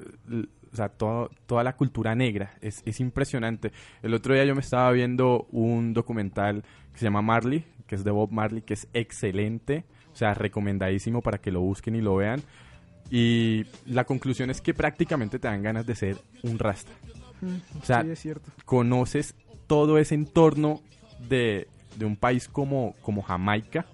o 0.71 0.75
sea, 0.75 0.89
todo- 0.89 1.29
toda 1.45 1.63
la 1.63 1.75
cultura 1.75 2.15
negra. 2.15 2.55
Es, 2.61 2.81
es 2.85 2.99
impresionante. 2.99 3.71
El 4.03 4.13
otro 4.13 4.33
día 4.33 4.43
yo 4.45 4.55
me 4.55 4.61
estaba 4.61 4.91
viendo 4.91 5.47
un 5.51 5.93
documental 5.93 6.63
que 6.91 6.99
se 6.99 7.05
llama 7.05 7.21
Marley, 7.21 7.63
que 7.85 7.95
es 7.95 8.03
de 8.03 8.11
Bob 8.11 8.31
Marley, 8.31 8.61
que 8.63 8.73
es 8.73 8.87
excelente, 8.93 9.85
o 10.11 10.15
sea, 10.15 10.33
recomendadísimo 10.33 11.21
para 11.21 11.37
que 11.37 11.51
lo 11.51 11.61
busquen 11.61 11.95
y 11.95 12.01
lo 12.01 12.15
vean. 12.15 12.41
Y 13.09 13.65
la 13.85 14.03
conclusión 14.03 14.49
es 14.49 14.59
que 14.61 14.73
prácticamente 14.73 15.39
te 15.39 15.47
dan 15.47 15.63
ganas 15.63 15.85
de 15.85 15.95
ser 15.95 16.17
un 16.43 16.59
rasta. 16.59 16.91
O 17.79 17.85
sea, 17.85 18.01
sí, 18.03 18.09
es 18.09 18.19
cierto. 18.19 18.51
conoces 18.65 19.35
todo 19.67 19.97
ese 19.99 20.15
entorno 20.15 20.81
de, 21.29 21.67
de 21.97 22.05
un 22.05 22.15
país 22.15 22.47
como, 22.47 22.95
como 23.01 23.21
Jamaica, 23.21 23.85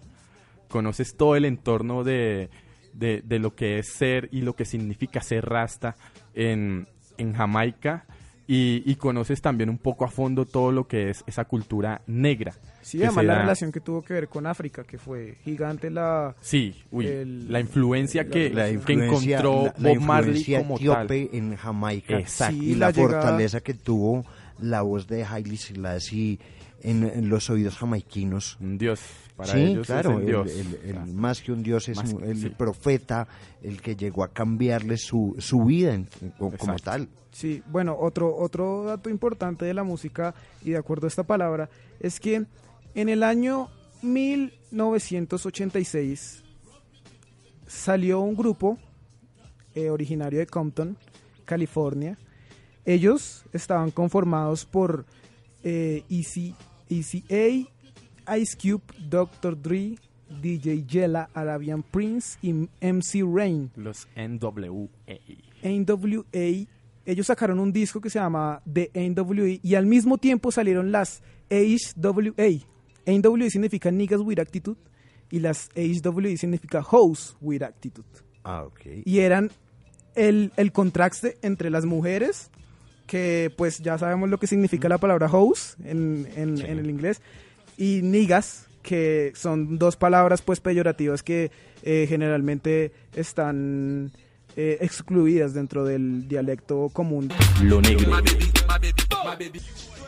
conoces 0.70 1.16
todo 1.16 1.36
el 1.36 1.46
entorno 1.46 2.04
de, 2.04 2.50
de, 2.94 3.22
de 3.24 3.40
lo 3.40 3.56
que 3.56 3.80
es 3.80 3.90
ser 3.90 4.30
y 4.32 4.42
lo 4.42 4.56
que 4.56 4.66
significa 4.66 5.22
ser 5.22 5.46
rasta 5.46 5.96
en, 6.34 6.88
en 7.18 7.34
Jamaica 7.34 8.06
y, 8.48 8.84
y 8.86 8.96
conoces 8.96 9.42
también 9.42 9.70
un 9.70 9.78
poco 9.78 10.04
a 10.04 10.10
fondo 10.10 10.46
todo 10.46 10.72
lo 10.72 10.88
que 10.88 11.10
es 11.10 11.24
esa 11.28 11.46
cultura 11.46 12.02
negra. 12.08 12.54
Sí, 12.82 13.02
además 13.02 13.24
la 13.24 13.34
da- 13.36 13.42
relación 13.44 13.72
que 13.72 13.80
tuvo 13.80 14.02
que 14.02 14.14
ver 14.14 14.28
con 14.28 14.46
África, 14.46 14.84
que 14.84 14.98
fue 14.98 15.38
gigante 15.46 15.90
la... 15.90 16.36
Sí, 16.42 16.76
uy, 16.92 17.08
el- 17.08 17.50
la 17.52 17.62
influencia 17.62 18.28
que, 18.28 18.50
la 18.50 18.66
que 18.66 18.74
influencia, 18.74 19.38
encontró 19.40 19.74
la- 19.78 19.90
Bob 19.94 20.02
Marley 20.02 20.44
como 20.58 20.78
tal. 20.78 21.08
en 21.10 21.56
Jamaica 21.56 22.20
Exacto. 22.20 22.56
Sí, 22.60 22.72
y 22.72 22.76
la, 22.76 22.88
la 22.88 22.92
llegada- 22.92 23.22
fortaleza 23.22 23.62
que 23.62 23.74
tuvo 23.76 24.26
la 24.60 24.82
voz 24.82 25.08
de 25.08 25.24
Haile 25.24 25.56
Selassie 25.56 26.40
en, 26.84 27.04
en 27.04 27.30
los 27.30 27.50
oídos 27.50 27.78
jamaiquinos. 27.78 28.58
Un 28.60 28.78
dios, 28.78 29.00
para 29.36 29.54
sí, 29.54 29.60
ellos 29.62 29.88
claro, 29.88 30.12
es 30.12 30.18
el 30.20 30.26
dios. 30.26 30.52
el- 30.52 30.80
el- 30.90 30.98
O 30.98 31.06
sea, 31.06 31.14
más 31.14 31.42
que 31.42 31.52
un 31.52 31.64
dios 31.64 31.88
es 31.90 31.98
más 31.98 32.14
el 32.24 32.38
sí. 32.42 32.50
profeta, 32.50 33.28
el 33.62 33.82
que 33.82 33.96
llegó 33.96 34.24
a 34.24 34.32
cambiarle 34.34 34.98
su, 34.98 35.36
su 35.40 35.64
vida 35.64 35.94
en- 35.96 36.08
como, 36.38 36.76
tal. 36.78 37.08
Sí, 37.32 37.64
bueno, 37.72 37.98
otro, 38.00 38.36
otro 38.36 38.84
dato 38.84 39.10
importante 39.10 39.66
de 39.66 39.74
la 39.74 39.84
música, 39.84 40.36
y 40.64 40.72
de 40.72 40.78
acuerdo 40.78 41.08
a 41.08 41.10
esta 41.10 41.24
palabra, 41.24 41.70
es 42.00 42.20
que 42.20 42.46
en 42.94 43.10
el 43.10 43.24
año 43.24 43.70
1986 44.02 46.44
salió 47.68 48.20
un 48.22 48.36
grupo 48.36 48.78
eh, 49.76 49.90
originario 49.90 50.40
de 50.40 50.48
Compton, 50.48 50.98
California. 51.46 52.18
Ellos 52.86 53.46
estaban 53.54 53.92
conformados 53.92 54.66
por 54.66 55.06
eh, 55.64 56.04
Easy, 56.10 56.54
Easy 56.90 57.24
A, 57.30 58.36
Ice 58.38 58.58
Cube, 58.58 58.84
Dr. 59.10 59.62
Dre, 59.62 59.98
DJ 60.42 60.86
Yella, 60.86 61.30
Arabian 61.34 61.84
Prince 61.84 62.38
y 62.42 62.54
MC 62.82 63.24
Rain. 63.24 63.72
Los 63.76 64.08
NWA. 64.16 64.90
NWA, 65.64 66.68
ellos 67.06 67.28
sacaron 67.28 67.60
un 67.60 67.72
disco 67.72 68.02
que 68.02 68.10
se 68.10 68.20
llama 68.20 68.62
The 68.72 68.92
NWA 68.94 69.60
y 69.62 69.76
al 69.76 69.86
mismo 69.86 70.18
tiempo 70.18 70.52
salieron 70.52 70.92
las 70.92 71.22
HWA. 71.50 72.66
NWA 73.06 73.50
significa 73.50 73.92
Niggas 73.92 74.22
with 74.22 74.40
Attitude 74.40 74.80
y 75.30 75.40
las 75.40 75.70
HWA 75.76 76.38
significa 76.38 76.82
Hoes 76.82 77.36
with 77.42 77.64
Attitude. 77.64 78.08
Ah, 78.44 78.64
ok. 78.64 78.82
Y 79.06 79.20
eran 79.20 79.52
el, 80.16 80.52
el 80.58 80.72
contraste 80.72 81.38
entre 81.42 81.70
las 81.70 81.86
mujeres, 81.86 82.52
que 83.14 83.52
pues 83.56 83.78
ya 83.78 83.96
sabemos 84.00 84.28
lo 84.28 84.40
que 84.40 84.48
significa 84.48 84.90
la 84.90 84.98
palabra 84.98 85.28
hoes 85.32 85.78
en, 85.86 86.28
en- 86.36 86.58
Sí. 86.58 86.64
en 86.68 86.80
el 86.80 86.90
inglés, 86.90 87.22
y 87.78 88.02
niggas, 88.02 88.66
que 88.82 89.32
son 89.36 89.78
dos 89.78 89.96
palabras 89.98 90.42
pues 90.42 90.60
peyorativas 90.60 91.22
que 91.22 91.52
eh, 91.84 92.08
generalmente 92.10 92.92
están 93.16 94.12
eh, 94.56 94.80
excluidas 94.82 95.54
dentro 95.54 95.86
del 95.86 96.28
dialecto 96.28 96.90
común. 96.92 97.30
Lo 97.62 97.82
negro. 97.82 98.12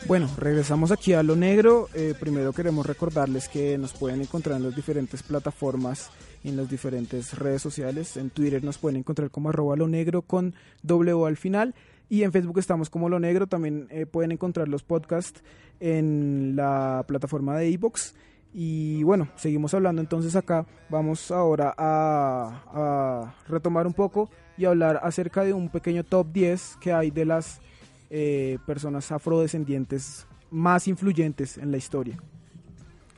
Bueno, 0.08 0.28
regresamos 0.36 0.90
aquí 0.90 1.12
a 1.12 1.22
lo 1.22 1.36
negro. 1.36 1.88
Eh, 1.94 2.14
primero 2.18 2.52
queremos 2.52 2.86
recordarles 2.86 3.48
que 3.48 3.78
nos 3.78 3.92
pueden 3.92 4.20
encontrar 4.20 4.56
en 4.56 4.64
las 4.64 4.74
diferentes 4.76 5.22
plataformas, 5.22 6.10
en 6.44 6.56
las 6.56 6.68
diferentes 6.68 7.38
redes 7.38 7.62
sociales. 7.62 8.16
En 8.16 8.30
Twitter 8.30 8.62
nos 8.64 8.78
pueden 8.78 8.96
encontrar 8.98 9.30
como 9.30 9.48
arroba 9.50 9.76
lo 9.76 9.86
negro 9.88 10.22
con 10.22 10.54
W 10.82 11.24
al 11.26 11.36
final. 11.36 11.74
Y 12.08 12.22
en 12.22 12.32
Facebook 12.32 12.58
estamos 12.58 12.90
como 12.90 13.08
lo 13.08 13.18
negro. 13.18 13.46
También 13.46 13.88
eh, 13.90 14.06
pueden 14.06 14.32
encontrar 14.32 14.68
los 14.68 14.82
podcasts 14.82 15.42
en 15.80 16.54
la 16.56 17.04
plataforma 17.06 17.56
de 17.56 17.68
iBox. 17.70 18.14
Y 18.54 19.02
bueno, 19.02 19.28
seguimos 19.36 19.74
hablando 19.74 20.00
entonces 20.00 20.34
acá. 20.36 20.66
Vamos 20.88 21.30
ahora 21.30 21.74
a, 21.76 23.34
retomar 23.48 23.86
un 23.86 23.92
poco 23.92 24.30
y 24.56 24.64
hablar 24.64 25.00
acerca 25.02 25.44
de 25.44 25.52
un 25.52 25.68
pequeño 25.68 26.04
top 26.04 26.28
10 26.32 26.78
que 26.80 26.92
hay 26.92 27.10
de 27.10 27.26
las 27.26 27.60
eh, 28.08 28.58
personas 28.66 29.12
afrodescendientes 29.12 30.26
más 30.50 30.88
influyentes 30.88 31.58
en 31.58 31.70
la 31.70 31.76
historia. 31.76 32.16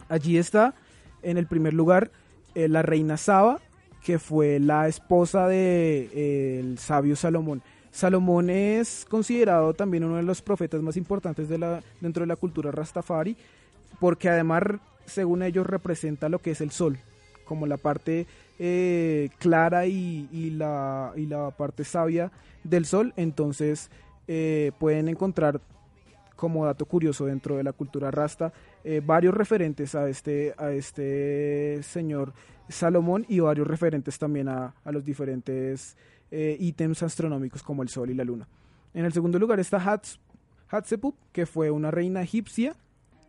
Allí 0.08 0.38
está, 0.38 0.74
en 1.22 1.36
el 1.36 1.46
primer 1.46 1.74
lugar, 1.74 2.10
eh, 2.54 2.68
la 2.68 2.82
reina 2.82 3.16
Saba, 3.16 3.60
que 4.02 4.18
fue 4.18 4.58
la 4.58 4.88
esposa 4.88 5.46
del 5.46 6.10
de, 6.10 6.58
el 6.60 6.78
sabio 6.78 7.14
Salomón. 7.14 7.62
Salomón 7.98 8.48
es 8.48 9.04
considerado 9.10 9.74
también 9.74 10.04
uno 10.04 10.18
de 10.18 10.22
los 10.22 10.40
profetas 10.40 10.80
más 10.82 10.96
importantes 10.96 11.48
dentro 11.48 12.20
de 12.20 12.26
la 12.28 12.36
cultura 12.36 12.70
rastafari, 12.70 13.36
porque 13.98 14.28
además, 14.28 14.62
según 15.04 15.42
ellos, 15.42 15.66
representa 15.66 16.28
lo 16.28 16.38
que 16.38 16.52
es 16.52 16.60
el 16.60 16.70
sol, 16.70 16.96
como 17.44 17.66
la 17.66 17.76
parte 17.76 18.28
eh, 18.60 19.30
clara 19.40 19.86
y, 19.86 20.50
la, 20.56 21.12
parte 21.58 21.82
sabia 21.82 22.30
del 22.62 22.86
sol. 22.86 23.14
Entonces, 23.16 23.90
eh, 24.28 24.70
pueden 24.78 25.08
encontrar 25.08 25.60
como 26.36 26.66
dato 26.66 26.84
curioso 26.84 27.26
dentro 27.26 27.56
de 27.56 27.64
la 27.64 27.72
cultura 27.72 28.12
rasta 28.12 28.52
eh, 28.84 29.02
varios 29.04 29.34
referentes 29.34 29.96
a 29.96 30.08
este 30.08 30.54
a 30.56 30.70
este 30.70 31.82
señor 31.82 32.32
Salomón 32.68 33.26
y 33.28 33.40
varios 33.40 33.66
referentes 33.66 34.20
también 34.20 34.48
a 34.48 34.72
los 34.84 35.04
diferentes 35.04 35.96
eh, 36.30 36.56
ítems 36.60 37.02
astronómicos 37.02 37.62
como 37.62 37.82
el 37.82 37.88
sol 37.88 38.10
y 38.10 38.14
la 38.14 38.24
luna. 38.24 38.46
En 38.94 39.04
el 39.04 39.12
segundo 39.12 39.38
lugar 39.38 39.60
está 39.60 39.78
Hats- 39.78 40.18
Hatshepsut, 40.70 41.14
que 41.32 41.46
fue 41.46 41.70
una 41.70 41.90
reina 41.90 42.22
egipcia 42.22 42.74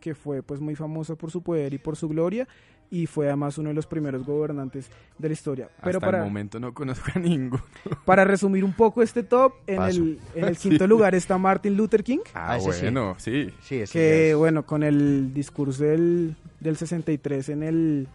que 0.00 0.14
fue 0.14 0.42
pues 0.42 0.60
muy 0.60 0.74
famosa 0.76 1.14
por 1.14 1.30
su 1.30 1.42
poder 1.42 1.74
y 1.74 1.78
por 1.78 1.94
su 1.96 2.08
gloria 2.08 2.48
y 2.90 3.06
fue 3.06 3.26
además 3.28 3.56
uno 3.58 3.68
de 3.68 3.74
los 3.74 3.86
primeros 3.86 4.24
gobernantes 4.26 4.88
de 5.18 5.28
la 5.28 5.32
historia. 5.34 5.68
Pero 5.84 5.98
Hasta 5.98 6.06
para 6.06 6.18
el 6.18 6.24
momento 6.24 6.58
no 6.58 6.72
conozco 6.74 7.10
a 7.14 7.18
ninguno. 7.20 7.62
para 8.04 8.24
resumir 8.24 8.64
un 8.64 8.72
poco 8.72 9.00
este 9.02 9.22
top, 9.22 9.52
en 9.66 9.82
el, 9.82 10.18
en 10.34 10.44
el 10.46 10.56
Sí. 10.58 10.70
quinto 10.70 10.86
lugar 10.86 11.14
está 11.14 11.38
Martin 11.38 11.76
Luther 11.76 12.02
King, 12.02 12.18
Ah, 12.34 12.56
ese 12.56 12.72
sí. 12.72 12.80
bueno, 12.82 13.14
sí. 13.18 13.50
Sí, 13.62 13.76
ese 13.76 13.86
ya 13.86 13.92
que 13.92 14.30
es- 14.30 14.36
bueno, 14.36 14.64
con 14.66 14.82
el 14.82 15.32
discurso 15.34 15.84
del, 15.84 16.34
del 16.60 16.76
63 16.76 17.48
en 17.50 17.62
el 17.62 18.08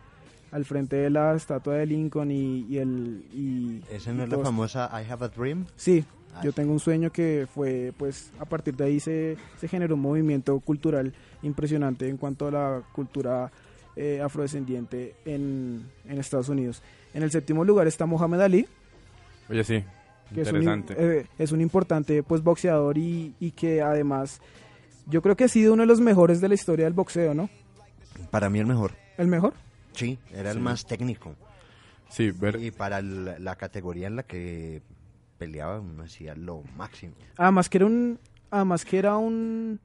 al 0.51 0.65
frente 0.65 0.95
de 0.95 1.09
la 1.09 1.35
estatua 1.35 1.75
de 1.75 1.85
Lincoln 1.85 2.31
y, 2.31 2.65
y 2.69 2.77
el 2.77 3.25
y, 3.33 3.81
¿Esa 3.91 4.11
y 4.11 4.15
no 4.15 4.23
es 4.23 4.29
la 4.29 4.39
famosa 4.39 4.89
I 4.93 5.09
Have 5.11 5.25
a 5.25 5.27
Dream? 5.29 5.65
Sí, 5.75 6.03
Ah, 6.37 6.41
yo 6.43 6.51
tengo 6.51 6.73
un 6.73 6.81
sueño 6.81 7.13
que 7.13 7.47
fue, 7.49 7.93
pues, 7.97 8.29
a 8.39 8.43
partir 8.43 8.75
de 8.75 8.83
ahí 8.83 8.99
se, 8.99 9.37
se 9.57 9.69
generó 9.69 9.95
un 9.95 10.01
movimiento 10.01 10.59
cultural 10.59 11.13
impresionante 11.43 12.09
en 12.09 12.17
cuanto 12.17 12.47
a 12.49 12.51
la 12.51 12.81
cultura 12.91 13.49
eh, 13.95 14.19
afrodescendiente 14.21 15.15
en, 15.23 15.85
en 16.03 16.17
Estados 16.19 16.49
Unidos. 16.49 16.81
En 17.13 17.23
el 17.23 17.31
séptimo 17.31 17.63
lugar 17.63 17.87
está 17.87 18.05
Mohamed 18.05 18.41
Ali, 18.41 18.67
Oye, 19.49 19.63
sí. 19.63 19.81
que 20.33 20.41
es 20.41 20.51
un, 20.51 20.57
Interesante. 20.61 20.95
eh, 20.97 21.25
es 21.39 21.53
un 21.53 21.61
importante 21.61 22.21
pues 22.21 22.43
boxeador 22.43 22.97
y, 22.97 23.33
y 23.39 23.51
que 23.51 23.81
además 23.81 24.41
yo 25.07 25.21
creo 25.21 25.37
que 25.37 25.45
ha 25.45 25.47
sido 25.47 25.71
uno 25.71 25.83
de 25.83 25.87
los 25.87 26.01
mejores 26.01 26.41
de 26.41 26.49
la 26.49 26.55
historia 26.55 26.83
del 26.83 26.93
boxeo, 26.93 27.33
¿no? 27.33 27.49
Para 28.29 28.49
mí 28.49 28.59
el 28.59 28.65
mejor. 28.65 28.91
¿El 29.17 29.27
mejor? 29.29 29.53
Sí, 29.95 30.19
era 30.33 30.51
el 30.51 30.59
más 30.59 30.85
técnico. 30.85 31.35
sí, 32.09 32.31
ver, 32.31 32.57
Y 32.61 32.71
para 32.71 32.99
el- 32.99 33.43
la 33.43 33.55
categoría 33.55 34.07
en 34.07 34.15
la 34.17 34.23
que 34.23 34.81
peleaba, 35.37 35.79
uno 35.79 36.03
hacía 36.03 36.35
lo 36.35 36.63
máximo. 36.77 37.13
Además 37.37 37.67
que 37.69 37.77
era 37.77 37.85
un, 37.87 38.19
además 38.51 38.85
que 38.85 38.97
era 38.97 39.17
un, 39.17 39.79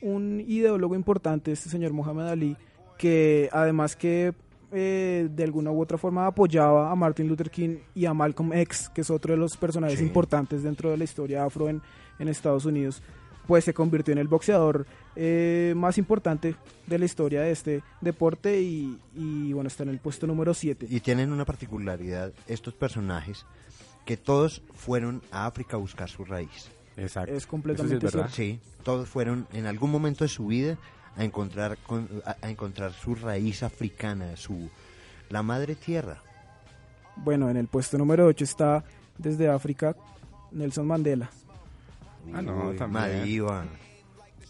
un 0.00 0.40
ideólogo 0.46 0.94
importante 0.94 1.52
este 1.52 1.68
señor 1.68 1.92
Mohamed 1.92 2.26
Ali, 2.26 2.56
que 2.98 3.48
además 3.52 3.94
que 3.96 4.32
eh, 4.74 5.28
de 5.30 5.44
alguna 5.44 5.70
u 5.70 5.80
otra 5.82 5.98
forma 5.98 6.26
apoyaba 6.26 6.90
a 6.90 6.94
Martin 6.94 7.28
Luther 7.28 7.50
King 7.50 7.76
y 7.94 8.06
a 8.06 8.14
Malcolm 8.14 8.52
X, 8.54 8.90
que 8.94 9.02
es 9.02 9.10
otro 9.10 9.34
de 9.34 9.38
los 9.38 9.56
personajes 9.58 9.98
Sí. 9.98 10.04
importantes 10.04 10.62
dentro 10.62 10.90
de 10.90 10.96
la 10.96 11.04
historia 11.04 11.44
afro 11.44 11.68
en, 11.68 11.82
en 12.18 12.28
Estados 12.28 12.64
Unidos, 12.64 13.02
pues 13.46 13.64
se 13.64 13.74
convirtió 13.74 14.12
en 14.12 14.18
el 14.18 14.28
boxeador 14.28 14.86
eh, 15.16 15.74
más 15.76 15.98
importante 15.98 16.54
de 16.86 16.98
la 16.98 17.04
historia 17.04 17.42
de 17.42 17.50
este 17.50 17.82
deporte 18.00 18.60
y, 18.60 18.98
y, 19.14 19.52
bueno, 19.52 19.68
está 19.68 19.82
en 19.82 19.88
el 19.90 19.98
puesto 19.98 20.26
número 20.26 20.54
7. 20.54 20.86
Y 20.88 21.00
tienen 21.00 21.32
una 21.32 21.44
particularidad 21.44 22.32
estos 22.46 22.74
personajes 22.74 23.44
que 24.06 24.16
todos 24.16 24.62
fueron 24.74 25.22
a 25.30 25.46
África 25.46 25.76
a 25.76 25.80
buscar 25.80 26.08
su 26.08 26.24
raíz. 26.24 26.70
exacto. 26.96 27.32
es 27.34 27.46
completamente 27.46 28.00
sí 28.00 28.06
es 28.06 28.12
verdad. 28.14 28.30
Sí, 28.32 28.60
todos 28.84 29.08
fueron 29.08 29.46
en 29.52 29.66
algún 29.66 29.90
momento 29.90 30.24
de 30.24 30.28
su 30.28 30.46
vida 30.46 30.76
a 31.16 31.24
encontrar, 31.24 31.76
con- 31.78 32.08
a, 32.24 32.36
a 32.40 32.50
encontrar 32.50 32.92
su 32.92 33.14
raíz 33.14 33.62
africana, 33.62 34.36
su 34.36 34.70
la 35.30 35.42
madre 35.42 35.74
tierra. 35.74 36.22
Bueno, 37.16 37.50
en 37.50 37.56
el 37.56 37.66
puesto 37.68 37.98
número 37.98 38.26
8 38.26 38.44
está 38.44 38.84
desde 39.18 39.48
África 39.48 39.94
Nelson 40.50 40.86
Mandela, 40.86 41.30
Ah, 42.32 42.42
no, 42.42 42.70
Uy, 42.70 42.76
también. 42.76 43.18
Madiba. 43.20 43.64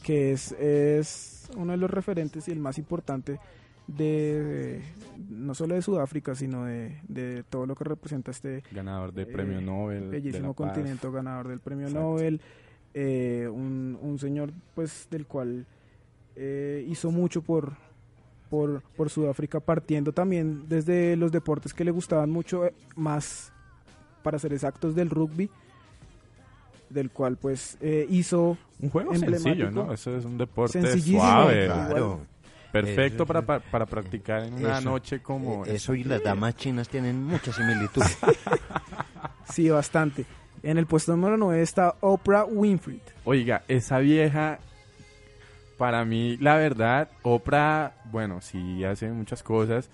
que 0.02 0.32
es, 0.32 0.52
es 0.52 1.50
uno 1.56 1.72
de 1.72 1.78
los 1.78 1.90
referentes 1.90 2.48
y 2.48 2.50
el 2.52 2.58
más 2.58 2.78
importante 2.78 3.38
de 3.86 4.80
no 5.28 5.54
solo 5.54 5.74
de 5.74 5.82
Sudáfrica, 5.82 6.34
sino 6.34 6.64
de, 6.64 7.00
de 7.08 7.42
todo 7.44 7.66
lo 7.66 7.74
que 7.74 7.84
representa 7.84 8.30
este 8.30 8.62
Ganador 8.70 9.12
de 9.12 9.22
eh, 9.22 9.26
premio 9.26 9.60
Nobel. 9.60 10.02
de 10.04 10.08
bellísimo 10.08 10.54
continente, 10.54 11.10
ganador 11.10 11.48
del 11.48 11.60
premio 11.60 11.86
Exacto. 11.88 12.08
Nobel, 12.08 12.40
eh, 12.94 13.48
un, 13.52 13.98
un 14.00 14.18
señor 14.18 14.52
pues 14.74 15.08
del 15.10 15.26
cual 15.26 15.66
eh, 16.36 16.84
hizo 16.88 17.10
mucho 17.10 17.42
por, 17.42 17.72
por, 18.50 18.82
por 18.96 19.10
Sudáfrica, 19.10 19.60
partiendo 19.60 20.12
también 20.12 20.68
desde 20.68 21.16
los 21.16 21.32
deportes 21.32 21.74
que 21.74 21.84
le 21.84 21.90
gustaban 21.90 22.30
mucho, 22.30 22.66
eh, 22.66 22.74
más 22.96 23.52
para 24.22 24.38
ser 24.38 24.52
exactos 24.52 24.94
del 24.94 25.10
rugby, 25.10 25.50
del 26.92 27.10
cual 27.10 27.36
pues 27.36 27.76
eh, 27.80 28.06
hizo 28.10 28.56
Un 28.80 28.90
juego 28.90 29.14
sencillo, 29.16 29.70
¿no? 29.70 29.92
Eso 29.92 30.16
es 30.16 30.24
un 30.24 30.38
deporte 30.38 30.80
Sencillísimo, 30.80 31.20
suave. 31.20 31.66
Claro. 31.66 32.20
Perfecto 32.72 33.16
Eso- 33.24 33.26
para, 33.26 33.42
para, 33.42 33.60
para 33.60 33.86
practicar 33.86 34.44
en 34.44 34.54
una 34.54 34.78
Eso- 34.78 34.88
noche 34.90 35.20
como... 35.20 35.64
Eh, 35.66 35.74
Eso 35.76 35.94
y 35.94 36.04
las 36.04 36.22
damas 36.22 36.56
chinas 36.56 36.88
tienen 36.88 37.22
mucha 37.24 37.52
similitud. 37.52 38.02
Sí, 39.52 39.68
bastante. 39.68 40.24
En 40.62 40.78
el 40.78 40.86
puesto 40.86 41.12
número 41.12 41.36
9 41.36 41.60
está 41.60 41.96
Oprah 42.00 42.44
Winfrey. 42.44 43.00
Oiga, 43.24 43.62
esa 43.68 43.98
vieja, 43.98 44.58
para 45.76 46.04
mí, 46.04 46.36
la 46.40 46.56
verdad, 46.56 47.08
Oprah, 47.22 47.92
bueno, 48.10 48.40
sí 48.40 48.82
hace 48.84 49.08
muchas 49.10 49.42
cosas, 49.42 49.90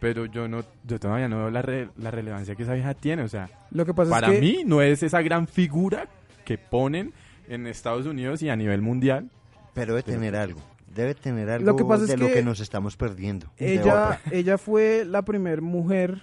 pero 0.00 0.26
yo 0.26 0.46
no, 0.48 0.62
yo 0.84 0.98
todavía 1.00 1.28
no 1.28 1.38
veo 1.38 1.50
la, 1.50 1.62
re- 1.62 1.88
la 1.96 2.10
relevancia 2.10 2.54
que 2.54 2.64
esa 2.64 2.74
vieja 2.74 2.92
tiene. 2.94 3.22
O 3.22 3.28
sea, 3.28 3.48
Lo 3.70 3.86
que 3.86 3.94
pasa 3.94 4.10
para 4.10 4.28
es 4.28 4.34
que 4.34 4.40
mí 4.40 4.62
no 4.66 4.82
es 4.82 5.02
esa 5.02 5.22
gran 5.22 5.46
figura 5.46 6.06
que 6.48 6.56
ponen 6.56 7.12
en 7.46 7.66
Estados 7.66 8.06
Unidos 8.06 8.42
y 8.42 8.48
a 8.48 8.56
nivel 8.56 8.80
mundial. 8.80 9.28
Pero 9.74 9.92
debe 9.94 10.02
tener 10.02 10.34
algo. 10.34 10.60
Debe 10.94 11.14
tener 11.14 11.50
algo 11.50 11.66
Lo 11.66 11.76
que 11.76 11.84
pasa 11.84 12.04
es 12.04 12.08
de 12.08 12.16
lo 12.16 12.28
que 12.28 12.42
nos 12.42 12.60
estamos 12.60 12.96
perdiendo. 12.96 13.48
ella, 13.58 14.18
ella 14.32 14.56
fue 14.56 15.04
la 15.04 15.20
primera 15.22 15.60
mujer 15.60 16.22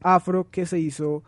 afro 0.00 0.48
que 0.50 0.64
se 0.64 0.78
hizo 0.78 1.22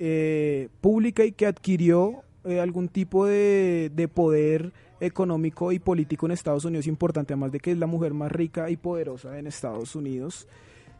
eh, 0.00 0.68
pública 0.80 1.24
y 1.24 1.30
que 1.32 1.46
adquirió 1.46 2.22
eh, 2.44 2.60
algún 2.60 2.88
tipo 2.88 3.24
de, 3.26 3.90
de 3.94 4.08
poder 4.08 4.72
económico 5.00 5.70
y 5.72 5.78
político 5.78 6.26
en 6.26 6.32
Estados 6.32 6.64
Unidos 6.64 6.86
importante, 6.88 7.34
además 7.34 7.52
de 7.52 7.60
que 7.60 7.70
es 7.70 7.78
la 7.78 7.86
mujer 7.86 8.14
más 8.14 8.32
rica 8.32 8.68
y 8.70 8.76
poderosa 8.76 9.38
en 9.38 9.46
Estados 9.46 9.94
Unidos. 9.94 10.48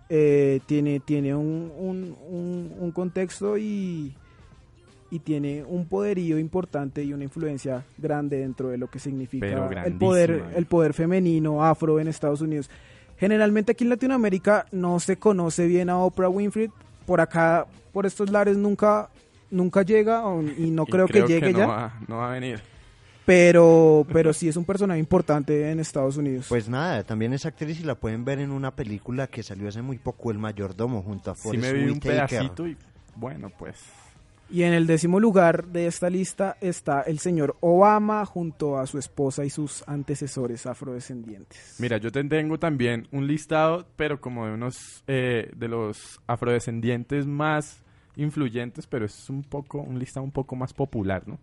Eh, 0.09 0.61
tiene 0.67 1.01
tiene 1.01 1.35
un, 1.35 1.73
un- 1.77 2.17
un- 2.29 2.73
un 2.79 2.93
contexto 2.93 3.59
y, 3.59 4.15
y 5.11 5.21
tiene 5.21 5.65
un 5.65 5.87
poderío 5.87 6.39
importante 6.39 7.03
y 7.03 7.13
una 7.13 7.25
influencia 7.25 7.85
grande 7.99 8.39
dentro 8.39 8.69
de 8.69 8.79
lo 8.79 8.89
que 8.89 8.99
significa 8.99 9.47
el 9.47 9.95
poder 9.95 10.31
grandísima. 10.31 10.59
el 10.59 10.67
poder 10.67 10.95
femenino 10.95 11.65
afro 11.65 12.01
en 12.01 12.09
Estados 12.09 12.41
Unidos. 12.41 12.71
Generalmente 13.19 13.73
aquí 13.73 13.85
en 13.85 13.91
Latinoamérica 13.91 14.67
no 14.73 15.01
se 15.01 15.17
conoce 15.17 15.67
bien 15.67 15.89
a 15.89 15.99
Oprah 15.99 16.29
Winfrey. 16.29 16.71
Por 17.07 17.21
acá, 17.21 17.67
por 17.93 18.05
estos 18.05 18.31
lares 18.31 18.57
nunca 18.57 19.09
nunca 19.51 19.83
llega 19.83 20.25
y 20.59 20.71
no 20.71 20.85
Y 20.87 20.91
creo, 20.91 21.07
que 21.07 21.23
llegue 21.23 21.53
no 21.53 21.59
ya. 21.59 21.67
Va, 21.67 22.01
no 22.09 22.19
va 22.19 22.31
a 22.31 22.33
venir. 22.33 22.61
Pero 23.25 24.07
pero 24.13 24.33
sí 24.33 24.49
es 24.49 24.57
un 24.57 24.65
personaje 24.65 25.01
importante 25.01 25.71
en 25.71 25.81
Estados 25.81 26.17
Unidos. 26.17 26.47
Pues 26.49 26.69
nada, 26.69 27.03
también 27.05 27.33
es 27.33 27.47
actriz 27.47 27.81
y 27.81 27.85
la 27.85 27.95
pueden 27.95 28.25
ver 28.25 28.39
en 28.39 28.51
una 28.51 28.75
película 28.75 29.27
que 29.27 29.43
salió 29.43 29.69
hace 29.69 29.83
muy 29.83 29.99
poco, 29.99 30.31
El 30.31 30.39
Mayordomo, 30.39 31.03
junto 31.03 31.31
a 31.31 31.35
Sí 31.35 31.43
Forrest 31.43 31.65
me 31.65 31.73
vi 31.73 31.91
un 31.91 32.01
pedacito 32.01 32.67
y 32.67 32.77
bueno, 33.17 33.51
pues... 33.51 33.77
Y 34.49 34.63
en 34.63 34.73
el 34.75 34.87
décimo 34.87 35.19
lugar 35.19 35.67
de 35.67 35.87
esta 35.89 36.09
lista 36.09 36.57
está 36.61 37.01
el 37.03 37.19
señor 37.19 37.57
Obama 37.61 38.25
junto 38.25 38.79
a 38.79 38.87
su 38.87 38.97
esposa 38.99 39.45
y 39.45 39.51
sus 39.51 39.83
antecesores 39.89 40.67
afrodescendientes. 40.67 41.77
Mira, 41.81 41.97
yo 41.99 42.13
te 42.13 42.23
tengo 42.23 42.57
también 42.59 43.09
un 43.11 43.27
listado, 43.27 43.87
pero 43.97 44.21
como 44.21 44.47
de 44.47 44.53
unos 44.53 45.03
eh, 45.09 45.51
de 45.57 45.69
los 45.69 46.21
afrodescendientes 46.29 47.27
más 47.27 47.83
influyentes, 48.15 48.87
pero 48.87 49.05
es 49.05 49.29
un 49.29 49.43
poco 49.43 49.81
un 49.81 49.99
listado 49.99 50.23
un 50.25 50.31
poco 50.33 50.55
más 50.55 50.73
popular, 50.73 51.27
¿no? 51.27 51.39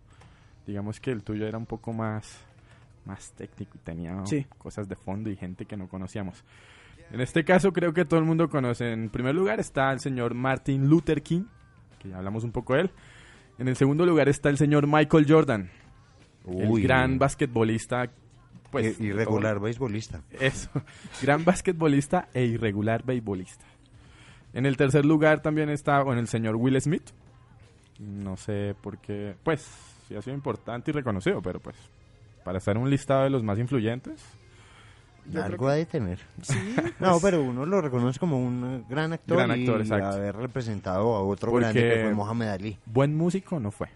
Digamos 0.66 0.98
que 0.98 1.10
el 1.10 1.22
tuyo 1.22 1.46
era 1.46 1.58
un 1.58 1.66
poco 1.66 1.92
más 1.92 2.38
más 3.04 3.32
técnico 3.32 3.72
y 3.76 3.78
tenía 3.84 4.24
Sí. 4.24 4.46
cosas 4.56 4.88
de 4.88 4.96
fondo 4.96 5.28
y 5.28 5.36
gente 5.36 5.66
que 5.66 5.76
no 5.76 5.88
conocíamos. 5.88 6.42
En 7.12 7.20
este 7.20 7.44
caso 7.44 7.70
creo 7.74 7.92
que 7.92 8.06
todo 8.06 8.18
el 8.18 8.24
mundo 8.24 8.48
conoce. 8.48 8.92
En 8.92 9.10
primer 9.10 9.34
lugar 9.34 9.60
está 9.60 9.92
el 9.92 10.00
señor 10.00 10.32
Martin 10.32 10.88
Luther 10.88 11.22
King, 11.22 11.42
que 12.04 12.10
ya 12.10 12.18
hablamos 12.18 12.44
un 12.44 12.52
poco 12.52 12.74
de 12.74 12.82
él. 12.82 12.90
En 13.58 13.66
el 13.68 13.76
segundo 13.76 14.04
lugar 14.06 14.28
está 14.28 14.48
el 14.50 14.58
señor 14.58 14.86
Michael 14.86 15.26
Jordan, 15.28 15.70
Uy, 16.44 16.62
el 16.80 16.82
gran 16.86 17.18
basquetbolista. 17.18 18.10
Pues, 18.70 18.98
i- 19.00 19.04
irregular 19.06 19.60
beisbolista. 19.60 20.20
eso, 20.40 20.68
gran 21.22 21.44
basquetbolista 21.44 22.28
e 22.34 22.44
irregular 22.44 23.04
beisbolista. 23.04 23.64
En 24.52 24.66
el 24.66 24.76
tercer 24.76 25.04
lugar 25.04 25.42
también 25.42 25.68
está 25.70 26.02
bueno, 26.02 26.20
el 26.20 26.28
señor 26.28 26.56
Will 26.56 26.80
Smith. 26.80 27.10
No 28.00 28.36
sé 28.36 28.74
por 28.80 28.98
qué, 28.98 29.34
pues, 29.44 29.64
sí 30.08 30.16
ha 30.16 30.22
sido 30.22 30.34
importante 30.34 30.90
y 30.90 30.94
reconocido, 30.94 31.40
pero 31.40 31.60
pues, 31.60 31.76
para 32.44 32.58
estar 32.58 32.76
en 32.76 32.82
un 32.82 32.90
listado 32.90 33.22
de 33.24 33.30
los 33.30 33.42
más 33.44 33.58
influyentes, 33.58 34.20
Algo 35.42 35.68
ha 35.68 35.74
de 35.74 35.86
tener. 35.86 36.18
No, 37.00 37.18
pero 37.20 37.42
uno 37.42 37.66
lo 37.66 37.80
reconoce 37.80 38.18
como 38.18 38.38
un 38.44 38.64
eh, 38.64 38.84
gran 38.88 39.12
actor, 39.12 39.36
Gran 39.38 39.50
actor, 39.50 39.78
y 39.78 39.82
exacto. 39.82 40.06
haber 40.08 40.36
representado 40.36 41.14
a 41.14 41.22
otro 41.22 41.50
Porque- 41.50 41.64
grande 41.72 41.94
que 41.94 42.02
fue 42.02 42.14
Mohamed 42.14 42.48
Ali. 42.48 42.78
buen 42.86 43.14
músico 43.16 43.58
no 43.60 43.70
fue. 43.70 43.88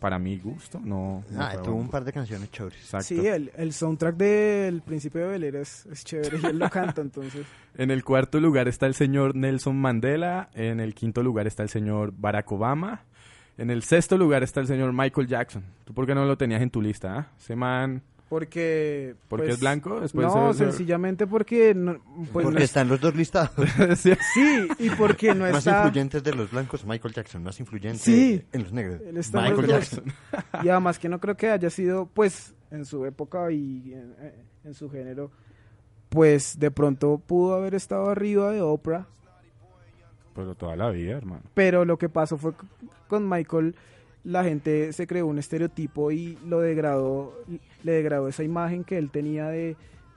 Para 0.00 0.18
mi 0.18 0.38
gusto, 0.38 0.78
no. 0.84 1.24
no 1.30 1.42
Ah, 1.42 1.54
tuvo 1.62 1.76
un 1.76 1.88
par 1.88 2.04
de 2.04 2.12
canciones 2.12 2.50
chéveres. 2.50 2.78
Exacto. 2.80 3.06
Sí, 3.06 3.26
el, 3.26 3.50
el 3.56 3.72
soundtrack 3.72 4.14
del 4.16 4.82
Príncipe 4.82 5.20
de 5.20 5.26
Bel 5.26 5.44
Air 5.44 5.56
es, 5.56 5.86
es 5.86 6.04
chévere 6.04 6.38
y 6.42 6.46
él 6.46 6.58
lo 6.58 6.68
canta, 6.70 7.00
entonces. 7.00 7.46
En 7.78 7.90
el 7.90 8.04
cuarto 8.04 8.38
lugar 8.40 8.68
está 8.68 8.86
el 8.86 8.94
señor 8.94 9.34
Nelson 9.34 9.76
Mandela. 9.76 10.48
En 10.54 10.80
el 10.80 10.94
quinto 10.94 11.22
lugar 11.22 11.46
está 11.46 11.62
el 11.62 11.68
señor 11.70 12.12
Barack 12.16 12.50
Obama. 12.52 13.02
En 13.58 13.70
el 13.70 13.82
sexto 13.82 14.16
lugar 14.18 14.42
está 14.42 14.60
el 14.60 14.66
señor 14.66 14.92
Michael 14.94 15.26
Jackson. 15.26 15.62
¿Tú 15.84 15.92
por 15.94 16.06
qué 16.06 16.14
no 16.14 16.24
lo 16.26 16.36
tenías 16.38 16.60
en 16.62 16.70
tu 16.70 16.80
lista? 16.82 17.16
ah? 17.18 17.26
Ese 17.38 17.54
man, 17.56 18.02
Porque... 18.28 19.14
¿Porque 19.28 19.44
pues, 19.46 19.54
es 19.54 19.60
blanco? 19.60 20.00
Después 20.00 20.26
no, 20.26 20.52
se- 20.52 20.58
se- 20.58 20.64
sencillamente 20.72 21.26
porque... 21.28 21.74
No, 21.74 21.94
pues 22.32 22.44
Porque 22.44 22.50
no 22.50 22.58
es- 22.58 22.64
están 22.64 22.88
los 22.88 23.00
dos 23.00 23.14
listados. 23.14 23.50
Sí. 23.96 24.12
Sí, 24.34 24.68
y 24.80 24.90
porque 24.90 25.32
no 25.34 25.44
más 25.44 25.58
está... 25.58 25.82
influyentes 25.84 26.24
de 26.24 26.34
los 26.34 26.50
blancos, 26.50 26.84
Michael 26.84 27.14
Jackson. 27.14 27.42
Más 27.44 27.60
influyente 27.60 27.98
Sí. 28.00 28.42
en 28.52 28.62
los 28.64 28.72
negros, 28.72 29.00
Él 29.06 29.16
está 29.18 29.46
en 29.46 29.54
Michael 29.54 29.70
los. 29.70 29.90
Jackson. 29.90 30.04
Y 30.64 30.68
además 30.68 30.98
que 30.98 31.08
no 31.08 31.20
creo 31.20 31.36
que 31.36 31.50
haya 31.50 31.70
sido, 31.70 32.06
pues, 32.06 32.52
en 32.72 32.84
su 32.84 33.04
época 33.06 33.50
y 33.52 33.92
en, 33.94 34.14
en 34.64 34.74
su 34.74 34.90
género, 34.90 35.30
pues 36.08 36.58
de 36.58 36.70
pronto 36.72 37.18
pudo 37.24 37.54
haber 37.54 37.74
estado 37.76 38.10
arriba 38.10 38.50
de 38.50 38.60
Oprah, 38.60 39.06
Pero 40.34 40.54
toda 40.54 40.74
la 40.76 40.90
vida, 40.90 41.16
hermano. 41.16 41.42
pero 41.54 41.84
lo 41.84 41.96
que 41.98 42.08
pasó 42.08 42.36
fue 42.38 42.52
con 43.08 43.28
Michael, 43.28 43.76
la 44.26 44.42
gente 44.42 44.92
se 44.92 45.06
creó 45.06 45.28
un 45.28 45.38
estereotipo 45.38 46.10
y 46.10 46.36
lo 46.44 46.60
degradó, 46.60 47.32
le 47.84 47.92
degradó 47.92 48.26
esa 48.26 48.42
imagen 48.42 48.82
que 48.82 48.98
él 48.98 49.08
tenía 49.10 49.46
de, 49.46 49.76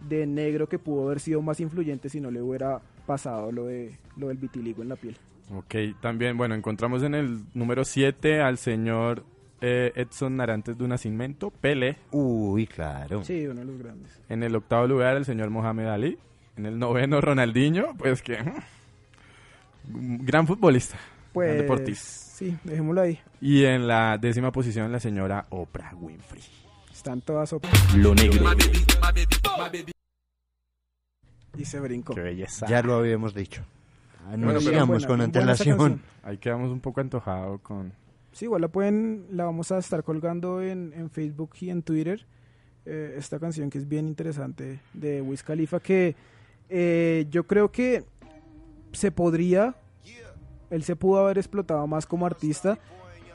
de 0.10 0.26
negro 0.26 0.68
que 0.68 0.80
pudo 0.80 1.06
haber 1.06 1.20
sido 1.20 1.44
más 1.44 1.60
influyente 1.60 2.10
si 2.10 2.20
no 2.20 2.32
le 2.32 2.42
hubiera 2.42 2.82
pasado 3.06 3.52
lo 3.52 3.68
de 3.68 3.98
lo 4.18 4.30
del 4.30 4.38
vitiligo 4.38 4.82
en 4.82 4.90
la 4.90 4.96
piel. 4.96 5.16
Ok, 5.56 5.76
también, 6.02 6.38
bueno, 6.38 6.56
encontramos 6.56 7.04
en 7.04 7.14
el 7.14 7.42
número 7.54 7.86
7 7.86 8.42
al 8.42 8.58
señor 8.58 9.24
eh, 9.62 9.92
Edson 9.96 10.38
Narantes 10.38 10.76
de 10.76 10.88
Nacimiento, 10.88 11.52
Pele. 11.52 11.98
Uy, 12.12 12.66
claro. 12.66 13.24
Sí, 13.24 13.46
uno 13.46 13.60
de 13.60 13.66
los 13.66 13.78
grandes. 13.78 14.20
En 14.28 14.42
el 14.42 14.56
octavo 14.56 14.88
lugar 14.88 15.18
el 15.18 15.26
señor 15.26 15.52
Mohamed 15.52 15.86
Ali. 15.86 16.18
En 16.58 16.66
el 16.66 16.80
noveno 16.80 17.22
Ronaldinho, 17.22 17.96
pues 17.98 18.24
que... 18.24 18.38
Gran 19.88 20.48
futbolista. 20.48 20.98
Pues 21.32 21.50
Gran 21.50 21.62
deportista. 21.62 22.29
Sí, 22.40 22.58
dejémoslo 22.64 23.02
ahí. 23.02 23.20
Y 23.42 23.66
en 23.66 23.88
la 23.88 24.18
décima 24.18 24.52
posición 24.52 24.92
la 24.92 25.00
señora 25.00 25.46
Oprah 25.50 25.94
Winfrey. 25.96 26.42
Están 26.92 27.22
todas 27.22 27.52
Oprah. 27.54 27.70
Lo 27.98 28.16
negro. 28.16 28.46
y 31.58 31.66
se 31.66 31.80
brincó. 31.80 32.14
Qué 32.16 32.22
belleza. 32.22 32.66
Ya 32.68 32.82
lo 32.82 32.96
habíamos 32.96 33.34
dicho. 33.34 33.64
pero- 34.30 34.34
Anunciamos 34.50 34.88
Buena, 34.88 35.08
con 35.08 35.22
antelación. 35.22 36.02
Ahí 36.24 36.38
quedamos 36.38 36.72
un 36.72 36.80
poco 36.80 37.02
antojados 37.02 37.60
con... 37.62 37.94
Sí, 38.32 38.46
igual 38.46 38.62
la 38.62 38.68
pueden, 38.68 39.26
la 39.32 39.46
vamos 39.46 39.72
a 39.72 39.80
estar 39.80 40.04
colgando 40.04 40.62
en, 40.62 40.94
en 40.96 41.10
Facebook 41.10 41.52
y 41.62 41.70
en 41.72 41.82
Twitter. 41.82 42.26
eh, 42.86 43.16
esta 43.18 43.40
canción 43.40 43.70
que 43.70 43.78
es 43.80 43.88
bien 43.90 44.08
interesante 44.08 44.80
de 44.94 45.22
Wiz 45.22 45.44
Khalifa 45.44 45.80
que 45.80 46.16
eh, 46.70 47.26
yo 47.30 47.46
creo 47.46 47.72
que 47.72 48.04
se 48.94 49.12
podría, 49.12 49.76
él 50.70 50.84
se 50.84 50.96
pudo 50.96 51.20
haber 51.22 51.38
explotado 51.38 51.86
más 51.88 52.06
como 52.06 52.26
artista, 52.26 52.78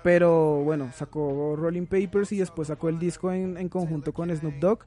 pero 0.03 0.63
bueno, 0.63 0.91
sacó 0.95 1.57
Rolling 1.57 1.87
Papers 1.87 2.33
y 2.33 2.39
después 2.39 2.69
sacó 2.69 2.89
el 2.89 2.99
disco 2.99 3.33
en, 3.33 3.57
en 3.57 3.69
conjunto 3.69 4.13
con 4.13 4.35
Snoop 4.35 4.55
Dogg 4.57 4.79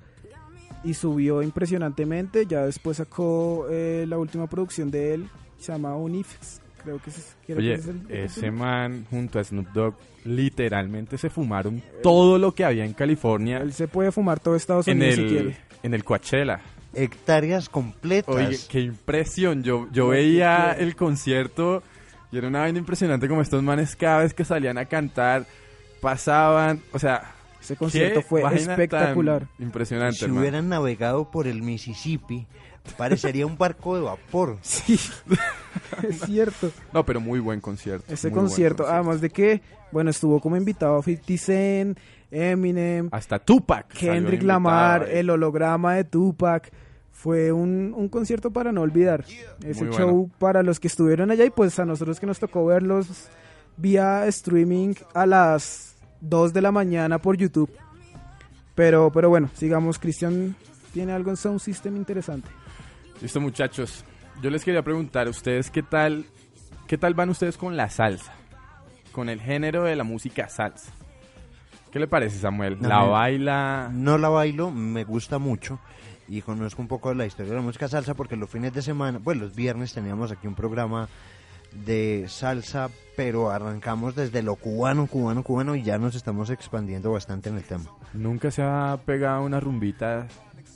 y 0.84 0.94
subió 0.94 1.42
impresionantemente. 1.42 2.46
Ya 2.46 2.66
después 2.66 2.98
sacó 2.98 3.68
eh, 3.70 4.06
la 4.08 4.18
última 4.18 4.48
producción 4.48 4.92
de 4.92 5.16
él, 5.16 5.30
se 5.58 5.72
llama 5.72 5.96
Unifx, 5.96 6.62
creo 6.84 7.02
que 7.02 7.10
es, 7.10 7.36
creo 7.46 7.58
Oye, 7.58 7.70
que 7.70 7.74
es 7.76 7.88
el- 7.88 8.12
ese 8.12 8.52
man 8.52 9.06
junto 9.10 9.40
a 9.40 9.44
Snoop 9.44 9.68
Dogg 9.74 9.96
literalmente 10.24 11.18
se 11.18 11.30
fumaron 11.30 11.82
todo 12.04 12.38
lo 12.38 12.54
que 12.54 12.66
había 12.66 12.84
en 12.86 12.92
California 12.94 13.58
Él 13.60 13.72
se 13.74 13.88
puede 13.88 14.12
fumar 14.12 14.40
todo 14.42 14.56
Estados 14.56 14.88
en 14.88 14.98
Unidos 14.98 15.16
si 15.16 15.26
quiere. 15.28 15.58
en 15.84 15.94
el 15.94 16.04
Coachella. 16.04 16.60
Hectáreas 16.94 17.70
completas. 17.70 18.36
Oye, 18.36 18.58
qué 18.70 18.80
impresión. 18.82 19.64
Yo, 19.64 19.88
yo 19.92 20.08
veía 20.10 20.72
el 20.74 20.96
concierto 20.96 21.82
y 22.38 22.40
era 22.40 22.48
una 22.48 22.60
vaina 22.60 22.80
impresionante 22.80 23.28
como 23.28 23.42
estos 23.42 23.62
manes 23.64 23.96
cada 23.96 24.20
vez 24.20 24.34
que 24.34 24.46
salían 24.46 24.78
a 24.78 24.86
cantar 24.86 25.46
pasaban, 26.02 26.82
o 26.94 27.00
sea, 27.00 27.34
Ese 27.60 27.76
concierto 27.76 28.22
fue 28.22 28.44
espectacular. 28.56 29.48
Impresionante, 29.60 30.18
si 30.18 30.26
hermano. 30.26 30.42
hubieran 30.42 30.70
navegado 30.70 31.30
por 31.32 31.48
el 31.48 31.62
Mississippi, 31.64 32.46
parecería 32.98 33.46
un 33.46 33.58
barco 33.58 33.96
de 33.96 34.02
vapor. 34.04 34.58
Sí, 34.64 35.00
es 36.08 36.20
cierto. 36.22 36.72
No, 36.94 37.06
pero 37.06 37.20
muy 37.20 37.40
buen 37.40 37.60
concierto. 37.62 38.12
Ese 38.12 38.30
buen 38.30 38.46
concierto, 38.46 38.88
además 38.88 39.22
de 39.22 39.30
que, 39.30 39.62
bueno, 39.92 40.10
estuvo 40.10 40.40
como 40.40 40.58
invitado 40.58 41.02
50 41.02 41.38
Cent, 41.38 42.00
Eminem, 42.32 43.10
Hasta 43.12 43.40
Tupac. 43.40 43.88
Kendrick 43.88 44.44
Lamar, 44.44 45.04
ahí. 45.04 45.18
el 45.20 45.30
holograma 45.30 45.96
de 45.96 46.04
Tupac. 46.04 46.72
Fue 47.18 47.52
un, 47.52 47.96
un 47.98 48.10
concierto 48.10 48.52
para 48.52 48.72
no 48.72 48.82
olvidar. 48.82 49.26
Ese 49.66 49.86
Muy 49.86 49.96
show 49.96 50.12
bueno. 50.12 50.34
para 50.38 50.62
los 50.62 50.80
que 50.80 50.88
estuvieron 50.88 51.32
allá 51.32 51.46
y 51.46 51.50
pues 51.50 51.80
a 51.80 51.84
nosotros 51.84 52.20
que 52.20 52.28
nos 52.28 52.38
tocó 52.38 52.64
verlos 52.68 53.08
vía 53.76 54.28
streaming 54.28 54.94
a 55.16 55.26
las 55.26 55.96
2 56.22 56.54
de 56.54 56.62
la 56.62 56.72
mañana 56.72 57.18
por 57.18 57.36
YouTube. 57.36 57.72
Pero, 58.76 59.12
pero 59.12 59.30
bueno, 59.30 59.50
sigamos. 59.56 59.98
Cristian 59.98 60.56
tiene 60.94 61.12
algo 61.12 61.32
en 61.32 61.38
Sound 61.38 61.60
System 61.60 61.96
interesante. 61.96 62.50
Listo, 63.20 63.42
muchachos. 63.42 64.06
Yo 64.44 64.52
les 64.52 64.64
quería 64.64 64.84
preguntar 64.84 65.26
a 65.26 65.32
ustedes 65.32 65.72
qué 65.72 65.82
tal, 65.82 66.24
qué 66.86 67.00
tal 67.00 67.16
van 67.16 67.32
ustedes 67.32 67.58
con 67.58 67.76
la 67.76 67.90
salsa, 67.90 68.32
con 69.12 69.28
el 69.28 69.42
género 69.42 69.86
de 69.86 69.96
la 69.96 70.04
música 70.04 70.50
salsa. 70.50 70.94
¿Qué 71.92 71.98
le 71.98 72.08
parece, 72.08 72.38
Samuel? 72.38 72.78
¿La 72.80 73.00
baila? 73.06 73.90
No 73.92 74.20
la 74.20 74.30
bailo, 74.30 74.70
me 74.70 75.04
gusta 75.04 75.40
mucho 75.40 75.80
y 76.28 76.42
conozco 76.42 76.82
un 76.82 76.88
poco 76.88 77.10
de 77.10 77.16
la 77.16 77.26
historia 77.26 77.52
de 77.52 77.58
la 77.58 77.64
música 77.64 77.88
salsa 77.88 78.14
porque 78.14 78.36
los 78.36 78.50
fines 78.50 78.74
de 78.74 78.82
semana, 78.82 79.20
bueno, 79.20 79.42
los 79.42 79.56
viernes 79.56 79.94
teníamos 79.94 80.32
aquí 80.32 80.48
un 80.48 80.56
programa 80.56 81.08
de 81.74 82.26
salsa, 82.28 82.90
pero 83.16 83.50
arrancamos 83.50 84.16
desde 84.16 84.42
lo 84.42 84.56
cubano, 84.56 85.08
cubano, 85.08 85.44
cubano 85.44 85.76
y 85.76 85.84
ya 85.84 85.98
nos 85.98 86.16
estamos 86.16 86.50
expandiendo 86.50 87.12
bastante 87.12 87.50
en 87.50 87.58
el 87.58 87.64
tema. 87.64 87.86
¿Nunca 88.14 88.52
se 88.52 88.64
ha 88.64 89.00
pegado 89.06 89.44
una 89.44 89.60
rumbita 89.60 90.28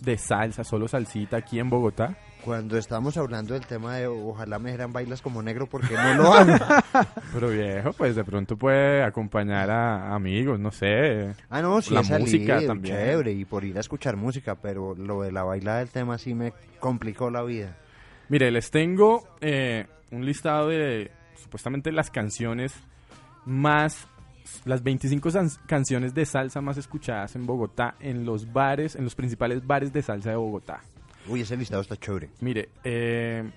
de 0.01 0.17
salsa, 0.17 0.63
solo 0.63 0.87
salsita 0.87 1.37
aquí 1.37 1.59
en 1.59 1.69
Bogotá? 1.69 2.17
Cuando 2.43 2.77
estábamos 2.77 3.15
hablando 3.17 3.53
del 3.53 3.65
tema 3.65 3.97
de 3.97 4.07
ojalá 4.07 4.57
me 4.57 4.69
dijeran 4.71 4.91
bailas 4.91 5.21
como 5.21 5.43
negro 5.43 5.67
porque 5.67 5.93
no 5.93 6.13
lo 6.15 6.33
hago. 6.33 6.53
Pero 7.33 7.49
viejo, 7.49 7.93
pues 7.93 8.15
de 8.15 8.23
pronto 8.23 8.57
puede 8.57 9.03
acompañar 9.03 9.69
a 9.69 10.15
amigos, 10.15 10.59
no 10.59 10.71
sé. 10.71 11.35
Ah, 11.49 11.61
no, 11.61 11.81
sí 11.81 11.93
La 11.93 12.01
he 12.01 12.03
salido, 12.03 12.25
música 12.25 12.65
también. 12.65 12.95
chévere, 12.95 13.31
y 13.31 13.45
por 13.45 13.63
ir 13.63 13.77
a 13.77 13.81
escuchar 13.81 14.17
música, 14.17 14.55
pero 14.55 14.95
lo 14.95 15.21
de 15.21 15.31
la 15.31 15.43
bailada 15.43 15.79
del 15.79 15.89
tema 15.89 16.17
sí 16.17 16.33
me 16.33 16.51
complicó 16.79 17.29
la 17.29 17.43
vida. 17.43 17.77
Mire, 18.29 18.49
les 18.49 18.71
tengo 18.71 19.27
eh, 19.41 19.85
un 20.09 20.25
listado 20.25 20.69
de 20.69 21.11
supuestamente 21.35 21.91
las 21.91 22.09
canciones 22.09 22.73
más, 23.45 24.07
las 24.65 24.81
25 24.83 25.29
san- 25.31 25.49
canciones 25.67 26.13
de 26.15 26.25
salsa 26.25 26.59
más 26.61 26.77
escuchadas 26.77 27.35
en 27.35 27.45
Bogotá, 27.45 27.95
en 27.99 28.25
los 28.25 28.51
bares, 28.51 28.95
en 28.95 29.03
los 29.03 29.13
principales 29.15 29.65
bares 29.65 29.93
de 29.93 30.01
salsa 30.01 30.31
de 30.31 30.35
Bogotá. 30.37 30.81
Uy, 31.27 31.41
ese 31.41 31.55
listado 31.57 31.81
está 31.81 31.95
chévere. 31.97 32.29
Mire, 32.41 32.69
eh, 32.83 33.49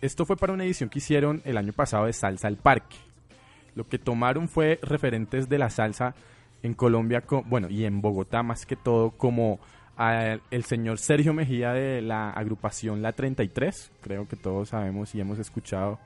esto 0.00 0.24
fue 0.26 0.36
para 0.36 0.52
una 0.52 0.64
edición 0.64 0.88
que 0.88 0.98
hicieron 0.98 1.42
el 1.44 1.56
año 1.56 1.72
pasado 1.72 2.06
de 2.06 2.12
Salsa 2.12 2.48
al 2.48 2.56
Parque. 2.56 2.96
Lo 3.74 3.88
que 3.88 3.98
tomaron 3.98 4.48
fue 4.48 4.78
referentes 4.82 5.48
de 5.48 5.58
la 5.58 5.70
salsa 5.70 6.14
en 6.62 6.74
Colombia, 6.74 7.22
co- 7.22 7.42
bueno, 7.46 7.68
y 7.70 7.84
en 7.84 8.00
Bogotá 8.00 8.42
más 8.42 8.66
que 8.66 8.76
todo, 8.76 9.10
como 9.12 9.60
el 10.50 10.64
señor 10.64 10.98
Sergio 10.98 11.32
Mejía 11.32 11.72
de 11.72 12.02
la 12.02 12.30
agrupación 12.30 13.02
La 13.02 13.12
33, 13.12 13.92
creo 14.00 14.26
que 14.26 14.36
todos 14.36 14.70
sabemos 14.70 15.14
y 15.14 15.20
hemos 15.20 15.38
escuchado 15.38 15.98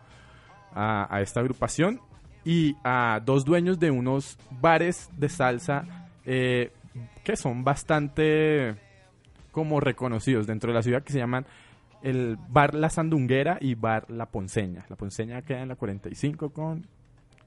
a, 0.75 1.07
a 1.15 1.23
esta 1.23 1.41
agrupación, 1.41 2.01
y 2.45 2.77
a 2.85 3.21
dos 3.25 3.45
dueños 3.45 3.79
de 3.81 3.91
unos 3.91 4.39
bares 4.61 5.09
de 5.17 5.29
salsa 5.29 6.09
eh, 6.25 6.71
que 7.25 7.37
son 7.37 7.65
bastante 7.65 8.77
como 9.57 9.81
reconocidos 9.81 10.47
dentro 10.47 10.71
de 10.71 10.75
la 10.75 10.83
ciudad 10.83 11.03
que 11.03 11.15
se 11.15 11.19
llaman 11.19 11.47
el 12.03 12.37
Bar 12.51 12.75
La 12.75 12.91
Sandunguera 12.91 13.57
y 13.59 13.75
Bar 13.75 14.11
La 14.11 14.27
Ponceña. 14.27 14.85
La 14.91 14.97
Ponceña 14.97 15.41
queda 15.41 15.63
en 15.63 15.69
la 15.69 15.77
45 15.77 16.51
con 16.51 16.87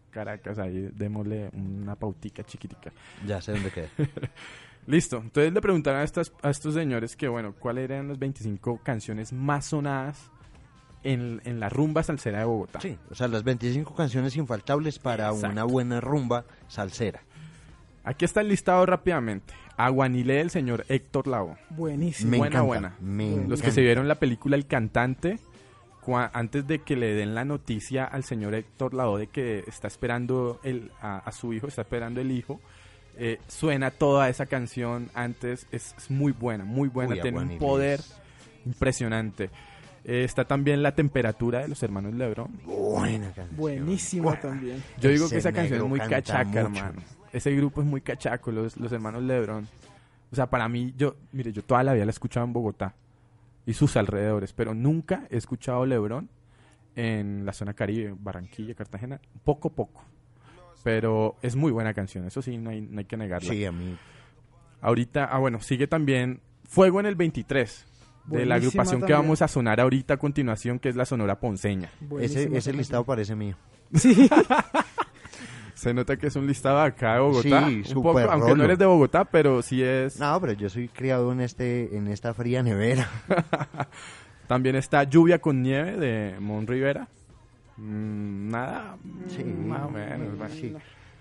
Caracas, 0.10 0.58
ahí 0.58 0.89
démosle 0.91 1.52
una 1.54 1.95
pautica 1.95 2.43
chiquitica. 2.43 2.91
Ya 3.28 3.39
sé 3.43 3.52
dónde 3.52 3.69
queda. 3.69 3.89
Listo, 4.88 5.17
entonces 5.17 5.54
le 5.54 5.62
preguntaron 5.62 6.02
a, 6.02 6.04
estas, 6.04 6.34
a 6.41 6.50
estos 6.50 6.74
señores 6.74 7.15
que, 7.15 7.28
bueno, 7.28 7.54
cuáles 7.54 7.84
eran 7.84 8.08
las 8.08 8.17
25 8.17 8.80
canciones 8.82 9.32
más 9.32 9.65
sonadas 9.65 10.32
en, 11.04 11.43
en 11.45 11.60
la 11.60 11.69
rumba 11.69 12.02
salsera 12.02 12.39
de 12.39 12.45
Bogotá. 12.45 12.82
Sí, 12.82 12.98
o 13.12 13.13
sea, 13.13 13.28
las 13.28 13.43
25 13.43 13.93
canciones 13.93 14.36
infaltables 14.36 14.98
para 14.98 15.28
Exacto. 15.28 15.48
una 15.48 15.63
buena 15.63 16.02
rumba 16.02 16.45
salsera. 16.67 17.22
Aquí 18.10 18.26
está 18.26 18.41
el 18.41 18.48
listado 18.50 18.86
rápidamente. 18.86 19.54
Aguanile 19.78 20.36
del 20.36 20.50
señor 20.50 20.84
Héctor 20.89 21.28
Lavoe. 21.28 21.56
Buenísimo. 21.69 22.32
Me 22.32 22.38
Buena, 22.38 22.48
encanta, 22.60 22.65
buena. 22.67 22.95
me 23.00 23.48
Los 23.48 23.62
que 23.62 23.72
se 23.72 23.82
vieron 23.82 24.08
la 24.08 24.15
película 24.15 24.56
El 24.56 24.65
Cantante, 24.65 25.39
antes 26.34 26.65
de 26.67 26.80
que 26.80 26.95
le 26.95 27.13
den 27.13 27.36
la 27.36 27.45
noticia 27.45 28.04
al 28.04 28.24
señor 28.24 28.56
Héctor 28.56 28.93
Lavoe 28.95 29.19
de 29.19 29.28
que 29.28 29.63
está 29.67 29.88
esperando 29.88 30.60
el, 30.63 30.91
a, 31.02 31.19
a 31.19 31.32
su 31.32 31.54
hijo, 31.54 31.67
está 31.67 31.84
esperando 31.84 32.19
el 32.19 32.32
hijo, 32.32 32.60
eh, 33.17 33.38
suena 33.48 33.91
toda 33.91 34.28
esa 34.28 34.48
canción 34.48 35.10
antes, 35.13 35.67
es, 35.72 35.93
es 35.98 36.10
muy 36.10 36.32
buena, 36.32 36.65
muy 36.65 36.89
buena, 36.89 37.13
Uy, 37.13 37.22
tiene 37.22 37.38
un 37.38 37.58
poder 37.60 38.00
es- 38.00 38.15
impresionante. 38.65 39.50
Eh, 40.06 40.24
está 40.24 40.45
también 40.45 40.82
la 40.82 40.95
temperatura 40.95 41.60
de 41.60 41.67
los 41.67 41.84
hermanos 41.84 42.13
Lebron. 42.15 42.60
Buena 42.65 43.26
canción. 43.28 43.56
Buenísimo 43.58 44.34
también. 44.36 44.82
Yo 45.00 45.10
digo 45.12 45.30
que 45.30 45.38
esa 45.38 45.52
canción 45.52 45.82
es 45.84 45.88
muy 45.88 46.00
cachaca, 46.00 46.45
mucho. 46.45 46.60
hermano. 46.86 47.02
Ese 47.34 47.56
grupo 47.56 47.82
es 47.82 47.88
muy 47.88 48.02
cachaco, 48.02 48.52
los, 48.52 48.78
los 48.78 48.92
hermanos 48.92 49.24
Lebron. 49.24 49.68
O 50.32 50.36
sea, 50.36 50.48
para 50.48 50.68
mí, 50.70 50.94
yo, 50.98 51.15
mire, 51.32 51.52
yo 51.52 51.63
toda 51.63 51.84
la 51.84 51.94
vida 51.94 52.06
la 52.06 52.10
he 52.10 52.12
escuchado 52.12 52.46
en 52.46 52.54
Bogotá 52.54 52.96
y 53.65 53.74
sus 53.74 53.98
alrededores, 53.98 54.54
pero 54.54 54.74
nunca 54.74 55.28
he 55.30 55.38
escuchado 55.38 55.86
Lebron 55.86 56.30
en 56.96 57.46
la 57.46 57.54
zona 57.54 57.74
Caribe, 57.74 58.15
Barranquilla, 58.18 58.76
Cartagena, 58.76 59.20
poco 59.44 59.72
poco. 59.72 60.04
Pero 60.84 61.36
es 61.42 61.56
muy 61.56 61.72
buena 61.72 61.94
canción, 61.94 62.26
eso 62.26 62.42
sí, 62.42 62.58
no 62.58 62.70
hay, 62.70 62.82
no 62.82 63.00
hay 63.00 63.06
que 63.06 63.18
negarla. 63.18 63.50
Sí, 63.50 63.65
a 63.65 63.72
mí. 63.72 63.98
Ahorita, 64.82 65.26
ah 65.26 65.39
bueno, 65.39 65.60
sigue 65.62 65.88
también 65.88 66.42
Fuego 66.63 67.00
en 67.00 67.06
el 67.06 67.15
23, 67.15 67.86
de 68.28 68.46
la 68.46 68.56
agrupación 68.56 69.02
que 69.02 69.13
vamos 69.13 69.42
a 69.42 69.48
sonar 69.48 69.80
ahorita 69.80 70.15
a 70.15 70.18
continuación, 70.18 70.80
que 70.80 70.89
es 70.89 70.96
la 70.96 71.06
Sonora 71.06 71.39
Ponceña. 71.39 71.89
Ese, 72.20 72.50
ese 72.56 72.74
listado 72.74 73.04
parece 73.04 73.36
mío. 73.36 73.56
Sí, 73.94 74.30
Se 75.80 75.94
nota 75.94 76.18
que 76.18 76.28
es 76.28 76.36
un 76.36 76.46
listado 76.46 76.82
acá 76.82 77.13
de 77.13 77.20
Bogotá. 77.22 77.68
Sí, 77.70 77.84
un 77.96 78.04
poco, 78.04 78.20
aunque 78.20 78.54
no 78.54 78.65
eres 78.65 78.78
de 78.78 78.86
Bogotá, 78.86 79.24
pero 79.24 79.62
sí 79.62 79.82
es. 79.82 80.20
No, 80.20 80.39
pero 80.42 80.52
yo 80.52 80.70
soy 80.70 80.89
criado 80.89 81.32
en 81.32 81.39
este 81.39 81.96
en 81.96 82.08
esta 82.10 82.34
fría 82.34 82.62
nevera. 82.62 83.10
También 84.48 84.76
está 84.76 85.04
Lluvia 85.04 85.39
con 85.39 85.62
Nieve 85.62 85.96
de 85.96 86.39
Mon 86.42 86.68
Rivera. 86.68 87.08
Mm, 87.78 88.50
nada, 88.50 88.98
Sí. 89.28 89.44
más 89.44 89.84
o 89.84 89.89
menos. 89.89 90.38
bueno. 90.38 90.54
Sí. 90.54 90.76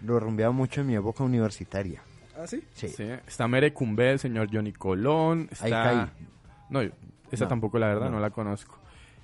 Lo 0.05 0.19
rumbeaba 0.19 0.53
mucho 0.53 0.81
en 0.81 0.89
mi 0.89 0.97
época 0.97 1.23
universitaria. 1.23 2.03
¿Ah, 2.37 2.47
sí? 2.47 2.63
Sí. 2.73 2.89
Sí, 2.89 3.05
Está 3.27 3.47
Merecumbe 3.47 4.05
del 4.07 4.19
señor 4.19 4.49
Johnny 4.53 4.73
Colón. 4.73 5.49
Ahí 5.61 5.71
Está... 5.71 5.83
caí. 5.85 6.27
No, 6.71 6.81
esa 7.31 7.45
No, 7.45 7.49
tampoco 7.49 7.79
la 7.79 7.87
verdad, 7.89 8.07
no. 8.07 8.17
no. 8.17 8.21
la 8.21 8.31
conozco. 8.31 8.79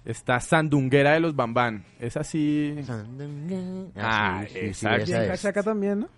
Está 0.04 0.38
Sandunguera 0.40 1.12
de 1.12 1.20
los 1.20 1.34
Bambán. 1.34 1.84
Esa 1.98 2.22
sí, 2.24 2.76
Ah, 2.88 3.04
Ah, 3.96 4.44
sí, 4.46 4.52
sí, 4.52 4.58
sí, 4.60 4.66
exacto. 4.66 5.02
esa 5.04 5.18
Bien 5.18 5.22
es. 5.22 5.28
cachaca 5.42 5.62
también, 5.62 6.00
¿no? 6.00 6.08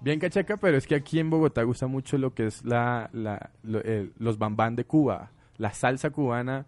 bien 0.00 0.18
cachaca, 0.20 0.56
pero 0.58 0.76
es 0.76 0.86
que 0.86 0.94
aquí 0.94 1.18
en 1.18 1.30
Bogotá 1.30 1.62
gusta 1.62 1.86
mucho 1.86 2.18
lo 2.18 2.34
que 2.34 2.46
es 2.46 2.62
la, 2.64 3.08
la- 3.14 3.50
lo- 3.62 3.82
el- 3.82 4.12
los 4.18 4.36
Bambán 4.38 4.76
de 4.76 4.84
Cuba. 4.84 5.30
La 5.56 5.72
salsa 5.72 6.10
cubana 6.10 6.66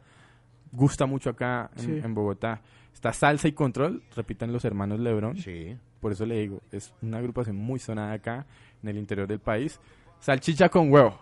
gusta 0.72 1.04
mucho 1.06 1.30
acá 1.30 1.70
en, 1.76 1.82
Sí. 1.82 2.00
en 2.02 2.14
Bogotá. 2.14 2.60
Está 2.94 3.12
Salsa 3.12 3.46
y 3.48 3.52
Control, 3.52 4.02
repiten 4.14 4.52
los 4.54 4.64
hermanos 4.64 5.00
Lebrón. 5.00 5.36
Sí. 5.36 5.76
Por 6.00 6.12
eso 6.12 6.24
le 6.24 6.38
digo, 6.40 6.62
es 6.72 6.94
una 7.02 7.18
agrupación 7.18 7.56
muy 7.56 7.78
sonada 7.78 8.12
acá 8.14 8.46
en 8.82 8.88
el 8.88 8.96
interior 8.96 9.26
del 9.28 9.38
país. 9.40 9.78
Salchicha 10.20 10.68
con 10.70 10.90
huevo. 10.90 11.18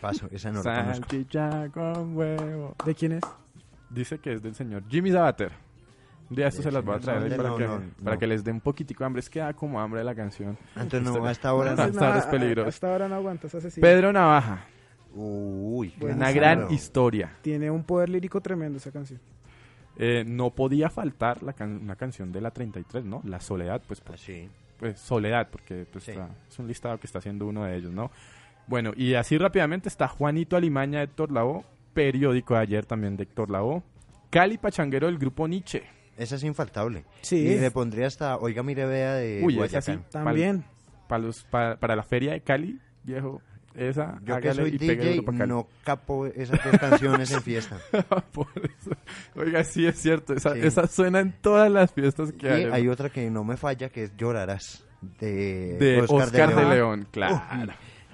Paso, 0.00 0.28
esa 0.30 0.50
no 0.52 0.62
la 0.62 0.82
conozco. 0.82 1.06
Salchicha 1.08 1.68
con 1.70 2.16
huevo. 2.16 2.74
¿De 2.84 2.94
quién 2.94 3.12
es? 3.12 3.22
Dice 3.90 4.18
que 4.18 4.32
es 4.34 4.42
del 4.42 4.54
señor 4.54 4.84
Jimmy 4.88 5.10
Zabater. 5.10 5.52
Un 6.30 6.36
día 6.36 6.46
esto 6.46 6.62
se 6.62 6.70
las 6.70 6.84
voy 6.84 6.94
a 6.94 7.00
traer 7.00 7.24
ahí 7.24 7.30
No, 7.30 7.36
para, 7.36 7.48
no, 7.48 7.56
que, 7.56 7.66
no, 7.66 7.80
para 8.04 8.14
no. 8.14 8.18
que 8.20 8.26
les 8.28 8.44
dé 8.44 8.52
un 8.52 8.60
poquitico 8.60 9.02
de 9.02 9.06
hambre. 9.06 9.20
Es 9.20 9.28
que 9.28 9.40
da 9.40 9.52
como 9.52 9.80
hambre 9.80 10.04
la 10.04 10.14
canción. 10.14 10.56
Entonces 10.76 11.02
no, 11.02 11.16
Este- 11.16 11.28
a 11.28 11.30
esta 11.32 11.54
hora 11.54 11.72
Hasta 11.72 11.88
no. 11.88 12.06
ahora 12.06 12.18
es 12.20 12.26
peligroso. 12.26 12.68
Hasta 12.68 12.92
ahora 12.92 13.08
no 13.08 13.16
aguantas, 13.16 13.52
asesino. 13.54 13.82
Pedro 13.84 14.12
Navaja. 14.12 14.64
Uy, 15.12 15.92
Bueno, 15.98 16.16
Una 16.16 16.32
claro. 16.32 16.60
gran 16.62 16.72
historia. 16.72 17.32
Tiene 17.42 17.68
un 17.70 17.82
poder 17.82 18.08
lírico 18.10 18.40
tremendo 18.40 18.78
esa 18.78 18.92
canción. 18.92 19.20
Eh, 19.96 20.22
no 20.24 20.50
podía 20.50 20.88
faltar 20.88 21.42
la 21.42 21.52
can- 21.52 21.80
una 21.82 21.96
canción 21.96 22.30
de 22.30 22.40
la 22.40 22.52
33, 22.52 23.04
¿no? 23.04 23.20
La 23.24 23.40
Soledad, 23.40 23.82
pues, 23.86 24.00
Ah, 24.00 24.04
por- 24.06 24.18
sí. 24.18 24.48
pues 24.78 25.00
Soledad, 25.00 25.48
porque 25.50 25.84
pues, 25.90 26.04
Sí. 26.04 26.12
está- 26.12 26.30
es 26.48 26.58
un 26.60 26.68
listado 26.68 26.98
que 27.00 27.06
está 27.08 27.18
haciendo 27.18 27.46
uno 27.46 27.64
de 27.64 27.76
ellos, 27.76 27.92
¿no? 27.92 28.10
Bueno, 28.68 28.92
y 28.96 29.14
así 29.14 29.36
rápidamente 29.36 29.88
está 29.88 30.06
Juanito 30.06 30.56
Alimaña 30.56 30.98
de 31.00 31.06
Héctor 31.06 31.32
Lavoe, 31.32 31.64
periódico 31.92 32.54
de 32.54 32.60
ayer 32.60 32.86
también 32.86 33.16
de 33.16 33.24
Héctor 33.24 33.50
Lavoe, 33.50 33.82
Cali 34.30 34.58
Pachanguero 34.58 35.06
del 35.06 35.18
grupo 35.18 35.46
Nietzsche. 35.48 35.82
Esa 36.16 36.36
es 36.36 36.44
infaltable. 36.44 37.04
Sí. 37.22 37.36
Y 37.36 37.58
le 37.58 37.70
pondría 37.70 38.06
hasta 38.06 38.36
Oiga 38.36 38.62
Mire 38.62 38.84
Vea 38.84 39.14
de 39.14 39.40
Uy, 39.42 39.54
esa 39.54 39.58
Guayacán. 39.80 39.98
sí. 39.98 40.04
También. 40.10 40.64
Para, 41.08 41.22
los, 41.22 41.42
para, 41.44 41.76
para 41.80 41.96
la 41.96 42.02
feria 42.02 42.32
de 42.32 42.40
Cali, 42.42 42.78
viejo, 43.02 43.40
esa, 43.74 44.20
Yo 44.24 44.40
que 44.40 44.52
soy 44.52 44.74
y 44.74 44.78
pegue 44.78 45.20
DJ 45.22 45.46
no 45.46 45.68
capo 45.84 46.26
esas 46.26 46.62
dos 46.64 46.78
canciones 46.78 47.30
en 47.32 47.42
fiesta. 47.42 47.78
Por 48.32 48.48
eso. 48.56 48.90
Oiga, 49.36 49.64
sí 49.64 49.86
es 49.86 49.96
cierto, 49.98 50.34
esa, 50.34 50.54
Sí. 50.54 50.60
esa 50.62 50.86
suena 50.86 51.20
en 51.20 51.32
todas 51.40 51.70
las 51.70 51.92
fiestas 51.92 52.30
Y 52.30 52.32
que 52.34 52.48
hay. 52.50 52.64
hay 52.64 52.88
otra 52.88 53.08
que 53.10 53.30
no 53.30 53.42
me 53.44 53.56
falla 53.56 53.88
que 53.88 54.04
es 54.04 54.16
Llorarás 54.16 54.84
de, 55.20 55.76
de 55.78 56.02
Oscar, 56.06 56.54
de, 56.54 56.56
León. 56.56 56.70
León, 56.70 57.08
claro. 57.10 57.42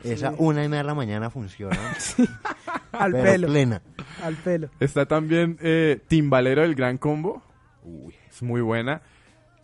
Esa 0.04 0.34
una 0.38 0.62
y 0.62 0.68
media 0.68 0.82
de 0.82 0.86
la 0.88 0.94
mañana 0.94 1.30
funciona. 1.30 1.76
Al 3.00 3.12
pero 3.12 3.24
pelo. 3.24 3.46
plena. 3.48 3.82
Al 4.22 4.34
pelo. 4.36 4.68
Está 4.80 5.06
también 5.06 5.58
eh, 5.60 6.00
Timbalero 6.08 6.62
del 6.62 6.74
Gran 6.74 6.98
Combo. 6.98 7.42
Uy, 7.82 8.14
es 8.28 8.42
muy 8.42 8.60
buena. 8.60 9.02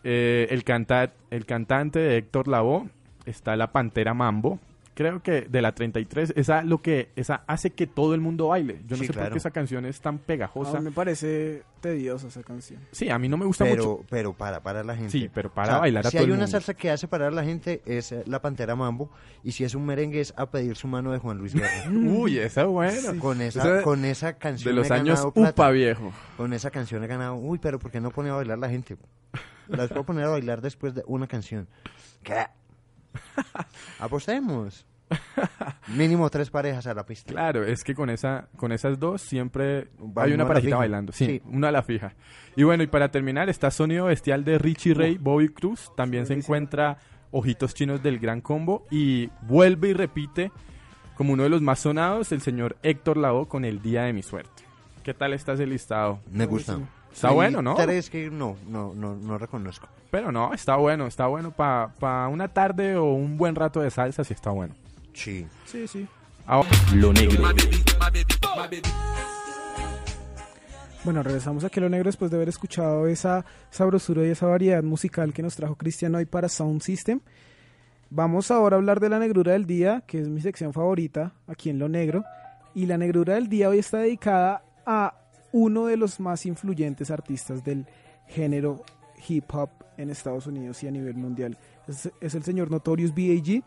Eh, 0.05 0.49
el, 0.51 0.65
canta 0.65 1.13
el 1.31 1.47
cantante 1.47 1.99
de 1.99 2.17
Héctor 2.19 2.49
Lavoe. 2.49 2.89
Está 3.25 3.57
la 3.57 3.73
Pantera 3.73 4.15
Mambo. 4.15 4.59
Creo 4.95 5.23
que 5.23 5.43
de 5.43 5.63
la 5.63 5.75
33, 5.75 6.35
esa 6.37 6.63
lo 6.63 6.83
que 6.83 7.09
esa 7.17 7.45
hace 7.47 7.71
que 7.71 7.87
todo 7.87 8.15
el 8.15 8.21
mundo 8.21 8.49
baile. 8.49 8.83
Yo 8.87 8.97
no 8.97 9.03
Sí, 9.03 9.07
sé 9.07 9.13
por 9.15 9.31
qué 9.31 9.39
esa 9.39 9.51
canción 9.51 9.87
es 9.87 10.01
tan 10.03 10.17
A 10.17 10.19
pegajosa. 10.19 10.79
mí 10.81 10.85
me 10.85 10.91
parece 10.91 11.63
tediosa 11.81 12.29
esa 12.29 12.43
canción. 12.43 12.79
Sí, 12.91 13.09
a 13.09 13.19
mí 13.19 13.27
no 13.27 13.39
me 13.39 13.47
gusta 13.47 13.65
mucho. 13.65 13.77
Pero, 13.77 14.05
pero 14.11 14.33
para, 14.35 14.63
para 14.63 14.85
la 14.85 14.95
gente. 14.95 15.11
Sí, 15.11 15.31
pero 15.33 15.51
para 15.51 15.79
bailar 15.79 16.07
a 16.07 16.11
Si 16.11 16.17
todo 16.19 16.21
hay 16.21 16.25
el 16.27 16.33
una 16.33 16.41
mundo. 16.45 16.51
salsa 16.51 16.75
que 16.75 16.91
hace 16.91 17.09
parar 17.09 17.29
a 17.29 17.31
la 17.35 17.43
gente 17.43 17.81
es 17.87 18.15
la 18.27 18.43
Pantera 18.43 18.77
Mambo. 18.77 19.11
Y 19.43 19.53
si 19.53 19.65
es 19.65 19.75
un 19.75 19.87
merengue 19.87 20.21
es 20.21 20.35
a 20.37 20.51
pedir 20.51 20.77
su 20.77 20.89
mano 20.89 21.11
de 21.11 21.19
Juan 21.19 21.39
Luis 21.39 21.55
Guerra. 21.55 21.71
Uy, 21.91 22.39
esa 22.39 22.61
es 22.61 22.67
buena. 22.67 23.19
Con 23.19 23.41
esa, 23.41 23.61
Esa 23.79 23.83
con 23.83 24.05
esa 24.05 24.35
canción 24.35 24.75
de 24.75 24.81
los 24.81 24.91
he 24.91 24.95
años 24.95 25.17
ganado 25.21 25.33
plata. 25.33 25.51
UPA 25.53 25.71
viejo. 25.71 26.13
Con 26.37 26.53
esa 26.53 26.71
canción 26.71 27.03
he 27.03 27.07
ganado. 27.07 27.37
Uy, 27.37 27.59
pero 27.59 27.79
¿por 27.79 27.91
qué 27.91 28.01
no 28.01 28.11
pone 28.11 28.29
a 28.29 28.35
bailar 28.35 28.59
la 28.59 28.69
gente? 28.69 28.97
Las 29.69 29.89
puedo 29.89 30.05
poner 30.05 30.25
a 30.27 30.29
bailar 30.29 30.61
después 30.61 30.93
de 30.95 31.03
una 31.07 31.27
canción. 31.27 31.67
¿Qué? 32.23 32.35
Apostemos. 33.99 34.87
Mínimo 35.89 36.31
tres 36.31 36.49
parejas 36.51 36.87
a 36.87 36.95
la 36.95 37.05
pista. 37.05 37.33
Claro, 37.33 37.65
es 37.65 37.85
que 37.85 37.95
con 37.95 38.09
esa, 38.09 38.49
con 38.57 38.73
esas 38.73 38.99
dos 38.99 39.21
siempre 39.21 39.89
Va 40.01 40.25
hay 40.25 40.33
una 40.33 40.47
parejita 40.47 40.77
bailando. 40.77 41.13
Sí, 41.13 41.27
Sí. 41.27 41.43
una 41.47 41.69
a 41.69 41.73
la 41.73 41.83
fija. 41.83 42.15
Y 42.57 42.63
bueno, 42.63 42.83
y 42.83 42.87
para 42.87 43.11
terminar, 43.11 43.49
está 43.51 43.71
Sonido 43.71 44.07
Bestial 44.07 44.45
de 44.45 44.59
Richie 44.59 44.95
Ray, 44.95 45.19
Bobby 45.19 45.49
Cruz. 45.51 45.91
También 45.97 46.27
se 46.27 46.35
encuentra 46.35 46.99
Ojitos 47.31 47.75
Chinos 47.75 48.03
del 48.03 48.19
Gran 48.19 48.41
Combo. 48.41 48.87
Y 48.91 49.29
vuelve 49.43 49.91
y 49.91 49.93
repite 49.93 50.51
como 51.17 51.35
uno 51.35 51.43
de 51.43 51.51
los 51.51 51.61
más 51.61 51.81
sonados, 51.81 52.33
el 52.33 52.41
señor 52.41 52.77
Héctor 52.83 53.19
Lavoe 53.19 53.47
con 53.47 53.65
El 53.67 53.83
Día 53.83 54.05
de 54.05 54.13
mi 54.15 54.23
Suerte. 54.23 54.63
¿Qué 55.03 55.13
tal 55.13 55.35
está 55.35 55.53
ese 55.53 55.67
listado? 55.67 56.21
Me 56.31 56.47
gusta. 56.47 56.79
Está 57.13 57.29
Hay 57.29 57.35
bueno, 57.35 57.63
¿no? 57.63 57.75
Tres 57.75 58.09
que 58.09 58.31
no, 58.31 58.57
no, 58.69 58.95
no, 58.95 59.15
no 59.15 59.39
reconozco. 59.39 59.89
Pero 60.11 60.33
no, 60.33 60.53
está 60.55 60.77
bueno, 60.77 61.07
está 61.07 61.27
bueno 61.27 61.51
para 61.53 62.29
una 62.29 62.49
tarde 62.49 62.97
o 62.97 63.13
un 63.13 63.37
buen 63.37 63.55
rato 63.55 63.81
de 63.81 63.91
salsa, 63.91 64.25
sí 64.25 64.35
está 64.35 64.51
bueno. 64.51 64.75
Sí. 65.13 65.47
Sí, 65.67 65.87
sí. 65.87 66.07
Ahora, 66.47 66.69
Lo 66.95 67.13
negro. 67.13 67.43
Bueno, 71.05 71.23
regresamos 71.23 71.65
aquí 71.65 71.81
a 71.81 71.83
lo 71.83 71.89
negro 71.89 72.09
después 72.09 72.31
de 72.31 72.37
haber 72.37 72.49
escuchado 72.49 73.07
esa 73.07 73.45
sabrosura 73.71 74.25
y 74.25 74.31
esa 74.31 74.47
variedad 74.47 74.83
musical 74.83 75.33
que 75.33 75.43
nos 75.43 75.57
trajo 75.57 75.75
Cristian 75.75 76.15
hoy 76.15 76.27
para 76.27 76.49
Sound 76.49 76.81
System. 76.81 77.21
Vamos 78.09 78.51
ahora 78.51 78.77
a 78.77 78.79
hablar 78.79 79.01
de 79.01 79.09
la 79.09 79.19
negrura 79.19 79.53
del 79.53 79.67
día, 79.67 80.05
que 80.07 80.21
es 80.21 80.29
mi 80.29 80.41
sección 80.41 80.73
favorita 80.73 81.33
aquí 81.47 81.71
en 81.71 81.79
lo 81.79 81.89
negro. 81.89 82.25
Y 82.75 82.87
la 82.87 82.99
negrura 82.99 83.35
del 83.35 83.49
día 83.49 83.69
hoy 83.69 83.79
está 83.79 83.99
dedicada 83.99 84.63
a 84.87 85.15
uno 85.53 85.87
de 85.87 85.97
los 85.97 86.19
más 86.21 86.47
influyentes 86.47 87.11
artistas 87.11 87.63
del 87.63 87.87
género 88.27 88.83
hip 89.29 89.45
hop 89.55 89.71
en 89.97 90.11
Estados 90.11 90.47
Unidos 90.47 90.83
y 90.83 90.89
a 90.89 90.91
nivel 90.91 91.15
mundial. 91.15 91.57
Es, 91.87 92.11
el 92.35 92.43
señor 92.43 92.71
Notorious 92.71 93.15
B.I.G. 93.15 93.63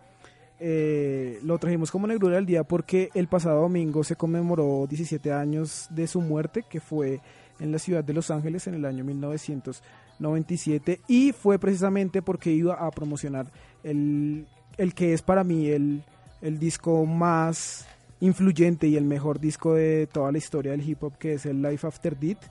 Eh, 0.59 1.39
lo 1.43 1.57
trajimos 1.57 1.91
como 1.91 2.07
negrura 2.07 2.35
del 2.35 2.45
día 2.45 2.63
porque 2.63 3.09
el 3.13 3.27
pasado 3.27 3.61
domingo 3.61 4.03
se 4.03 4.15
conmemoró 4.15 4.87
17 4.87 5.33
años 5.33 5.87
de 5.89 6.07
su 6.07 6.21
muerte, 6.21 6.63
que 6.69 6.79
fue 6.79 7.19
en 7.59 7.71
la 7.71 7.79
ciudad 7.79 8.03
de 8.03 8.13
Los 8.13 8.31
Ángeles 8.31 8.67
en 8.67 8.75
el 8.75 8.85
año 8.85 9.03
1997 9.03 11.01
y 11.07 11.31
fue 11.33 11.59
precisamente 11.59 12.21
porque 12.21 12.51
iba 12.51 12.75
a 12.75 12.91
promocionar 12.91 13.47
el, 13.83 14.47
el 14.77 14.93
que 14.93 15.13
es 15.13 15.21
para 15.21 15.43
mí 15.43 15.67
el, 15.67 16.03
el 16.41 16.59
disco 16.59 17.05
más 17.05 17.87
influyente 18.25 18.87
y 18.87 18.97
el 18.97 19.05
mejor 19.05 19.39
disco 19.39 19.73
de 19.73 20.07
toda 20.07 20.31
la 20.31 20.37
historia 20.37 20.71
del 20.71 20.87
hip 20.87 21.03
hop, 21.03 21.17
que 21.17 21.33
es 21.33 21.45
el 21.45 21.61
Life 21.61 21.85
After 21.85 22.17
Death. 22.17 22.43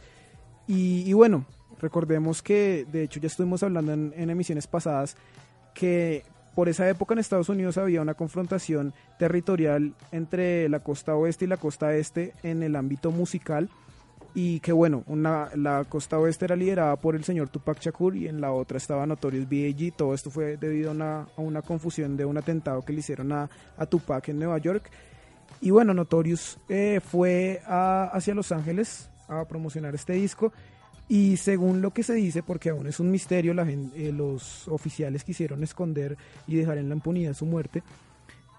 Y, 0.67 1.03
y 1.07 1.13
bueno, 1.13 1.45
recordemos 1.81 2.43
que 2.43 2.87
de 2.91 3.03
hecho 3.03 3.21
ya 3.21 3.27
estuvimos 3.27 3.63
hablando 3.63 3.93
en, 3.93 4.13
en 4.17 4.31
emisiones 4.31 4.67
pasadas 4.67 5.17
que 5.75 6.25
por 6.55 6.69
esa 6.69 6.89
época 6.89 7.15
en 7.15 7.19
Estados 7.19 7.49
Unidos 7.49 7.79
había 7.79 8.01
una 8.01 8.15
confrontación 8.15 8.95
territorial 9.19 9.95
entre 10.13 10.69
la 10.69 10.81
costa 10.81 11.17
oeste 11.17 11.45
y 11.45 11.49
la 11.49 11.57
costa 11.57 11.95
este 11.95 12.33
en 12.43 12.63
el 12.63 12.77
ámbito 12.77 13.11
musical 13.11 13.69
y 14.35 14.59
que 14.61 14.73
bueno, 14.73 15.05
una, 15.07 15.49
la 15.55 15.85
costa 15.85 16.19
oeste 16.19 16.45
era 16.45 16.57
liderada 16.57 16.97
por 16.97 17.15
el 17.15 17.23
señor 17.23 17.49
Tupac 17.49 17.81
Shakur 17.81 18.17
y 18.17 18.27
en 18.27 18.41
la 18.41 18.53
otra 18.53 18.79
estaba 18.79 19.07
Notorious 19.07 19.49
B.I.G. 19.49 19.95
Todo 19.97 20.13
esto 20.13 20.31
fue 20.31 20.57
debido 20.57 20.91
a 20.91 20.93
una, 20.93 21.21
a 21.21 21.41
una 21.41 21.63
confusión 21.63 22.17
de 22.17 22.25
un 22.25 22.37
atentado 22.37 22.83
que 22.83 22.93
le 22.93 22.99
hicieron 22.99 23.31
a, 23.31 23.49
a 23.77 23.87
Tupac 23.87 24.29
en 24.29 24.39
Nueva 24.39 24.59
York. 24.59 24.91
Y 25.61 25.71
bueno, 25.71 25.95
Notorious 25.95 26.59
eh, 26.69 27.01
fue 27.05 27.61
a- 27.67 28.11
hacia 28.13 28.35
Los 28.35 28.53
Ángeles 28.53 29.11
a 29.29 29.45
promocionar 29.47 29.95
este 29.95 30.13
disco 30.15 30.53
y 31.09 31.37
según 31.37 31.81
lo 31.83 31.91
que 31.93 32.03
se 32.03 32.15
dice, 32.15 32.43
porque 32.43 32.71
aún 32.71 32.87
es 32.87 33.01
un 33.01 33.11
misterio, 33.11 33.55
la 33.55 33.63
eh, 33.71 34.13
los 34.15 34.69
oficiales 34.69 35.25
quisieron 35.25 35.63
esconder 35.63 36.17
y 36.47 36.57
dejar 36.57 36.79
en 36.79 36.89
la 36.89 36.95
impunidad 36.95 37.35
su 37.35 37.47
muerte, 37.47 37.83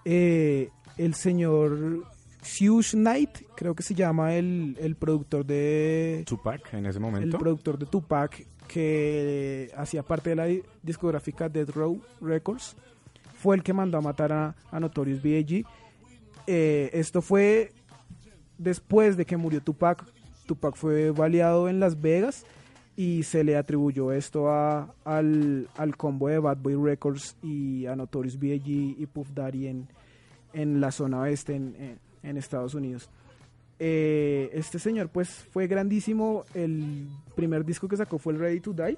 eh, 0.04 0.70
el 0.96 1.14
señor 1.14 2.04
Suge 2.42 2.96
Knight, 2.96 3.38
creo 3.56 3.74
que 3.74 3.82
se 3.82 3.94
llama 3.94 4.34
el, 4.34 4.76
el 4.80 4.94
productor 4.96 5.44
de 5.44 6.22
Tupac 6.26 6.72
en 6.74 6.86
ese 6.86 6.98
el 6.98 7.02
momento. 7.02 7.38
productor 7.38 7.78
de 7.78 7.86
Tupac 7.86 8.46
que 8.68 9.70
hacía 9.76 10.02
parte 10.02 10.30
de 10.30 10.36
la 10.36 10.44
di- 10.46 10.62
discográfica 10.82 11.48
Death 11.48 11.70
Row 11.70 12.00
Records, 12.20 12.76
fue 13.34 13.54
el 13.56 13.62
que 13.62 13.72
mandó 13.72 13.98
a 13.98 14.00
matar 14.00 14.32
a, 14.32 14.54
a 14.70 14.80
Notorious 14.80 15.22
B.I.G. 15.22 15.64
Eh, 16.46 16.90
esto 16.92 17.22
fue 17.22 17.72
después 18.58 19.16
de 19.16 19.24
que 19.24 19.36
murió 19.36 19.60
Tupac. 19.62 20.04
Tupac 20.46 20.76
fue 20.76 21.10
baleado 21.10 21.68
en 21.68 21.80
Las 21.80 22.00
Vegas 22.00 22.44
y 22.96 23.24
se 23.24 23.44
le 23.44 23.56
atribuyó 23.56 24.12
esto 24.12 24.48
a, 24.50 24.94
al, 25.04 25.68
al 25.76 25.96
combo 25.96 26.28
de 26.28 26.38
Bad 26.38 26.58
Boy 26.58 26.74
Records 26.76 27.36
y 27.42 27.86
a 27.86 27.96
Notorious 27.96 28.38
B.I.G. 28.38 28.94
y 28.98 29.06
Puff 29.06 29.30
Daddy 29.34 29.66
en, 29.66 29.88
en 30.52 30.80
la 30.80 30.90
zona 30.92 31.20
oeste 31.20 31.54
en, 31.56 31.98
en- 32.22 32.36
Estados 32.38 32.74
Unidos. 32.74 33.08
Eh, 33.78 34.50
este 34.54 34.78
señor 34.78 35.10
pues 35.10 35.28
fue 35.28 35.66
grandísimo. 35.66 36.44
El 36.54 37.06
primer 37.34 37.64
disco 37.64 37.86
que 37.88 37.96
sacó 37.96 38.18
fue 38.18 38.32
el 38.32 38.38
Ready 38.38 38.60
to 38.60 38.72
Die, 38.72 38.96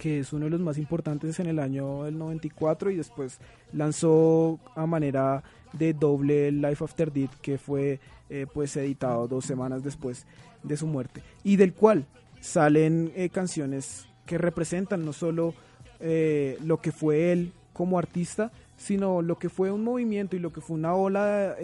que 0.00 0.20
es 0.20 0.32
uno 0.32 0.46
de 0.46 0.50
los 0.50 0.60
más 0.60 0.78
importantes 0.78 1.38
en 1.40 1.46
el 1.46 1.58
año 1.58 2.04
del 2.04 2.16
94 2.16 2.90
y 2.90 2.96
después 2.96 3.38
lanzó 3.74 4.58
a 4.74 4.86
manera 4.86 5.42
de 5.74 5.92
doble 5.92 6.50
Life 6.50 6.82
After 6.82 7.12
Death, 7.12 7.34
que 7.42 7.58
fue 7.58 8.00
eh, 8.30 8.46
pues 8.50 8.74
editado 8.78 9.28
dos 9.28 9.44
semanas 9.44 9.84
después 9.84 10.24
de 10.62 10.78
su 10.78 10.86
muerte 10.86 11.22
y 11.44 11.56
del 11.56 11.74
cual 11.74 12.06
salen 12.40 13.12
eh, 13.14 13.28
canciones 13.28 14.06
que 14.24 14.38
representan 14.38 15.04
no 15.04 15.12
solo 15.12 15.52
eh, 16.00 16.56
lo 16.64 16.78
que 16.78 16.92
fue 16.92 17.30
él 17.32 17.52
como 17.74 17.98
artista, 17.98 18.52
sino 18.78 19.20
lo 19.20 19.38
que 19.38 19.50
fue 19.50 19.70
un 19.70 19.84
movimiento 19.84 20.34
y 20.34 20.38
lo 20.38 20.50
que 20.50 20.62
fue 20.62 20.78
una 20.78 20.94
ola, 20.94 21.56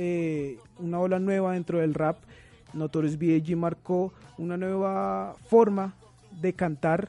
una 0.79 1.01
ola 1.01 1.19
nueva 1.19 1.55
dentro 1.55 1.79
del 1.79 1.95
rap. 1.95 2.19
Notorious 2.75 3.17
B.I.G. 3.17 3.57
marcó 3.57 4.13
una 4.37 4.59
nueva 4.59 5.37
forma 5.49 5.95
de 6.39 6.53
cantar 6.53 7.09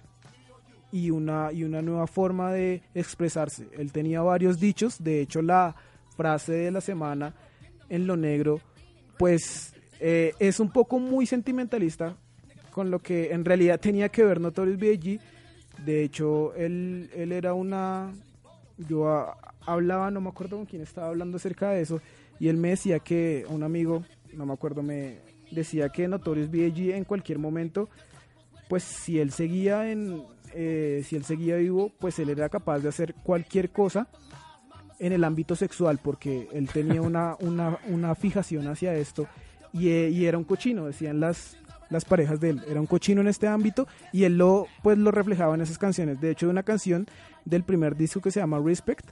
y 0.92 1.10
una, 1.10 1.52
y 1.52 1.64
una 1.64 1.82
nueva 1.82 2.08
forma 2.08 2.52
de 2.52 2.82
expresarse. 2.94 3.68
Él 3.78 3.92
tenía 3.92 4.22
varios 4.22 4.60
dichos, 4.60 5.04
de 5.04 5.22
hecho 5.22 5.42
la 5.42 5.76
frase 6.16 6.54
de 6.54 6.72
la 6.72 6.82
semana 6.82 7.34
en 7.90 8.08
lo 8.08 8.18
negro, 8.18 8.60
pues 9.18 9.74
eh, 10.00 10.34
es 10.40 10.60
un 10.60 10.72
poco 10.72 11.00
muy 11.00 11.26
sentimentalista 11.26 12.16
con 12.72 12.92
lo 12.92 13.00
que 13.00 13.32
en 13.32 13.44
realidad 13.44 13.80
tenía 13.80 14.10
que 14.10 14.24
ver 14.24 14.40
Notorious 14.40 14.80
B.I.G. 14.80 15.20
De 15.84 16.04
hecho, 16.04 16.54
él, 16.56 17.10
él 17.16 17.32
era 17.32 17.54
una... 17.54 18.14
Yo 18.78 19.08
hablaba, 19.66 20.12
no 20.12 20.22
me 20.22 20.30
acuerdo 20.30 20.58
con 20.58 20.66
quién 20.68 20.84
estaba 20.84 21.08
hablando 21.08 21.38
acerca 21.38 21.72
de 21.72 21.82
eso, 21.82 22.00
y 22.40 22.48
él 22.48 22.58
me 22.58 22.70
decía 22.70 23.00
que 23.00 23.46
un 23.50 23.64
amigo, 23.64 24.04
no 24.34 24.46
me 24.46 24.54
acuerdo, 24.54 24.84
me 24.84 25.18
decía 25.50 25.90
que 25.90 26.08
Notorious 26.08 26.52
B.I.G. 26.52 26.94
en 26.94 27.04
cualquier 27.04 27.40
momento, 27.40 27.90
pues 28.70 28.84
si 28.84 29.20
él 29.20 29.32
seguía 29.32 29.92
en, 29.92 30.22
eh, 30.54 31.04
si 31.06 31.16
él 31.16 31.24
seguía 31.24 31.58
vivo, 31.58 31.92
pues 32.00 32.20
él 32.20 32.30
era 32.30 32.50
capaz 32.50 32.80
de 32.80 32.90
hacer 32.90 33.14
cualquier 33.16 33.70
cosa 33.70 34.08
en 35.00 35.14
el 35.14 35.24
ámbito 35.24 35.56
sexual, 35.56 36.00
porque 36.02 36.48
él 36.54 36.70
tenía 36.70 37.02
una, 37.02 37.36
una, 37.40 37.78
una 37.88 38.16
fijación 38.16 38.68
hacia 38.68 38.96
esto 38.96 39.28
y, 39.74 39.90
eh, 39.90 40.10
y 40.10 40.26
era 40.26 40.38
un 40.38 40.44
cochino, 40.44 40.86
decían 40.86 41.20
las, 41.20 41.58
las 41.90 42.06
parejas 42.06 42.40
de 42.40 42.52
él, 42.52 42.64
era 42.68 42.80
un 42.80 42.88
cochino 42.88 43.22
en 43.22 43.28
este 43.28 43.48
ámbito 43.48 43.88
y 44.12 44.24
él 44.24 44.38
lo, 44.38 44.68
pues, 44.84 44.98
lo 44.98 45.12
reflejaba 45.12 45.56
en 45.56 45.62
esas 45.62 45.78
canciones. 45.78 46.20
De 46.20 46.32
hecho, 46.32 46.50
una 46.50 46.64
canción 46.64 47.08
del 47.46 47.64
primer 47.64 47.96
disco 47.96 48.22
que 48.22 48.32
se 48.32 48.40
llama 48.40 48.60
Respect, 48.60 49.08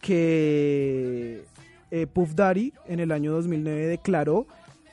que 0.00 1.44
eh, 1.90 2.06
Puff 2.06 2.34
Daddy 2.34 2.72
en 2.86 3.00
el 3.00 3.12
año 3.12 3.32
2009 3.32 3.86
declaró 3.86 4.46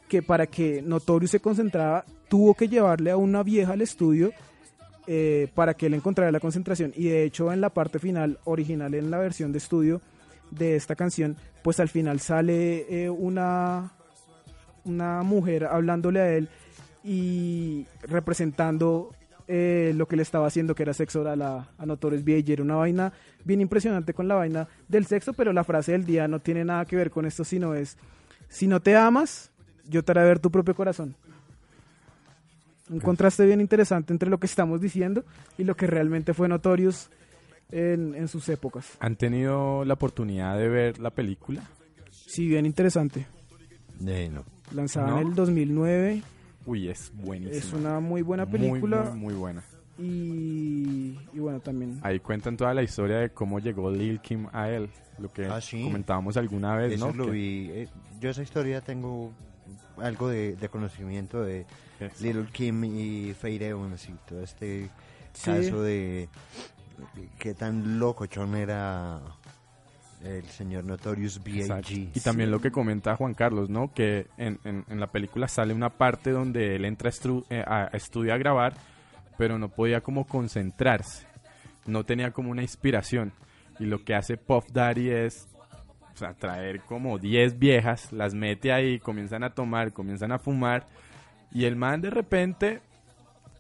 que 0.08 0.22
para 0.22 0.48
que 0.48 0.82
Notorious 0.82 1.32
se 1.32 1.40
concentrara, 1.40 2.06
tuvo 2.30 2.54
que 2.54 2.68
llevarle 2.68 3.12
a 3.12 3.18
una 3.18 3.44
vieja 3.44 3.74
al 3.74 3.82
estudio 3.82 4.32
eh, 5.08 5.50
para 5.54 5.74
que 5.74 5.86
él 5.86 5.94
encontrara 5.94 6.32
la 6.32 6.40
concentración. 6.40 6.92
Y 6.96 7.10
de 7.10 7.24
hecho, 7.24 7.52
en 7.52 7.62
la 7.62 7.70
parte 7.70 8.00
final, 8.00 8.40
original, 8.46 8.94
en 8.94 9.12
la 9.12 9.20
versión 9.20 9.52
de 9.52 9.60
estudio 9.60 10.02
de 10.52 10.76
esta 10.76 10.96
canción, 10.96 11.38
pues 11.64 11.80
al 11.80 11.90
final 11.90 12.20
sale 12.20 12.86
eh, 12.90 13.10
una, 13.10 13.92
una 14.84 15.24
mujer 15.24 15.66
hablándole 15.66 16.20
a 16.20 16.34
él 16.34 16.50
y 17.04 17.86
representando 18.04 19.12
eh, 19.48 19.94
lo 19.96 20.08
que 20.08 20.16
le 20.16 20.24
estaba 20.24 20.48
haciendo, 20.48 20.74
que 20.74 20.84
era 20.84 20.94
sexo 20.94 21.22
oral 21.22 21.42
a, 21.44 21.70
a 21.78 21.86
Notorious 21.86 22.24
B.I.G. 22.24 22.54
Era 22.54 22.64
una 22.64 22.76
vaina 22.76 23.14
bien 23.44 23.62
impresionante 23.62 24.14
con 24.14 24.28
la 24.28 24.36
vaina 24.36 24.68
del 24.88 25.06
sexo, 25.06 25.34
pero 25.34 25.54
la 25.54 25.64
frase 25.64 25.92
del 25.92 26.06
día 26.06 26.28
no 26.28 26.40
tiene 26.40 26.66
nada 26.66 26.86
que 26.86 26.96
ver 26.96 27.12
con 27.12 27.26
esto, 27.26 27.44
sino 27.44 27.76
es, 27.76 27.98
si 28.50 28.66
no 28.66 28.80
te 28.80 28.96
amas, 28.96 29.52
yo 29.88 30.04
te 30.04 30.12
haré 30.12 30.24
ver 30.24 30.40
tu 30.40 30.50
propio 30.50 30.74
corazón. 30.74 31.16
Un 32.90 33.00
contraste 33.00 33.46
bien 33.46 33.62
interesante 33.62 34.14
entre 34.14 34.30
lo 34.30 34.40
que 34.40 34.46
estamos 34.46 34.80
diciendo 34.82 35.24
y 35.58 35.64
lo 35.64 35.76
que 35.76 35.88
realmente 35.88 36.34
fue 36.34 36.48
Notorious 36.48 37.10
en, 37.72 38.14
en 38.14 38.28
sus 38.28 38.48
épocas. 38.50 38.86
¿Han 39.00 39.16
tenido 39.16 39.84
la 39.86 39.96
oportunidad 39.96 40.58
de 40.58 40.70
ver 40.70 41.00
la 41.00 41.10
película? 41.10 41.64
Sí, 42.12 42.48
bien 42.48 42.66
interesante. 42.66 43.26
Eh, 44.06 44.30
no. 44.32 44.44
Lanzada 44.74 45.08
¿No? 45.08 45.22
en 45.22 45.28
el 45.30 45.36
2009, 45.36 46.22
Uy, 46.68 46.90
es 46.90 47.12
buenísima. 47.16 47.56
es 47.58 47.74
una 47.74 48.00
muy 48.00 48.22
buena 48.24 48.46
Muy, 48.46 48.60
película 48.60 49.04
Muy, 49.12 49.20
muy 49.20 49.34
buena. 49.36 49.64
y, 49.98 51.18
y 51.34 51.40
bueno, 51.40 51.60
también 51.60 52.00
Ahí 52.04 52.20
cuentan 52.20 52.58
toda 52.58 52.74
la 52.74 52.84
historia 52.84 53.18
de 53.18 53.30
cómo 53.30 53.60
llegó 53.60 53.92
Lil 53.92 54.20
Kim 54.22 54.48
a 54.52 54.70
él. 54.70 54.90
Lo 55.20 55.32
que 55.32 55.46
Ah, 55.46 55.62
¿sí? 55.62 55.84
comentábamos 55.84 56.36
alguna 56.38 56.76
vez, 56.76 56.94
Eso 56.94 57.08
¿no? 57.08 57.14
lo 57.14 57.26
Que- 57.26 57.32
vi. 57.32 57.70
eh, 57.72 57.88
yo 58.20 58.30
esa 58.30 58.42
historia 58.44 58.82
tengo 58.82 59.32
algo 59.98 60.28
de, 60.30 60.56
de 60.56 60.70
conocimiento 60.70 61.42
de. 61.44 61.66
Little 62.22 62.48
Kim 62.52 62.84
y 62.84 63.34
Fade 63.34 63.68
Evans 63.70 64.08
y 64.10 64.14
todo 64.28 64.42
este 64.44 64.90
Sí. 65.34 65.52
caso 65.52 65.82
de 65.82 66.30
qué 67.40 67.54
tan 67.54 68.00
locochón 68.00 68.56
era 68.56 69.20
el 70.24 70.46
señor 70.46 70.86
Notorious. 70.86 71.44
B.I.G. 71.44 72.10
Y 72.16 72.20
también 72.22 72.50
lo 72.52 72.60
que 72.62 72.72
comenta 72.72 73.16
Juan 73.16 73.34
Carlos, 73.34 73.70
¿no? 73.70 73.94
Que 73.94 74.28
en, 74.38 74.60
en- 74.64 74.86
en 74.90 75.00
la 75.00 75.08
película 75.08 75.48
sale 75.48 75.74
una 75.74 75.90
parte 75.90 76.32
donde 76.32 76.76
él 76.76 76.86
entra 76.86 77.10
a, 77.10 77.14
eh, 77.54 77.64
a 77.68 77.86
estudio 77.94 78.34
a 78.34 78.38
grabar, 78.38 78.74
pero 79.38 79.60
no 79.60 79.70
podía 79.70 80.02
como 80.02 80.26
concentrarse. 80.26 81.28
No 81.86 82.04
tenía 82.06 82.32
como 82.32 82.50
una 82.50 82.62
inspiración. 82.62 83.34
Y 83.78 83.86
lo 83.86 84.04
que 84.04 84.16
hace 84.16 84.38
Puff 84.38 84.66
Daddy 84.72 85.10
es 85.10 85.48
o 86.14 86.18
sea, 86.18 86.34
traer 86.34 86.80
como 86.80 87.20
10 87.20 87.60
viejas, 87.60 88.14
las 88.14 88.34
mete 88.34 88.72
ahí, 88.72 89.00
comienzan 89.00 89.44
a 89.44 89.50
tomar, 89.54 89.92
comienzan 89.92 90.32
a 90.32 90.40
fumar. 90.40 90.88
Y 91.52 91.66
el 91.66 91.76
man 91.76 92.02
de 92.02 92.10
repente 92.10 92.82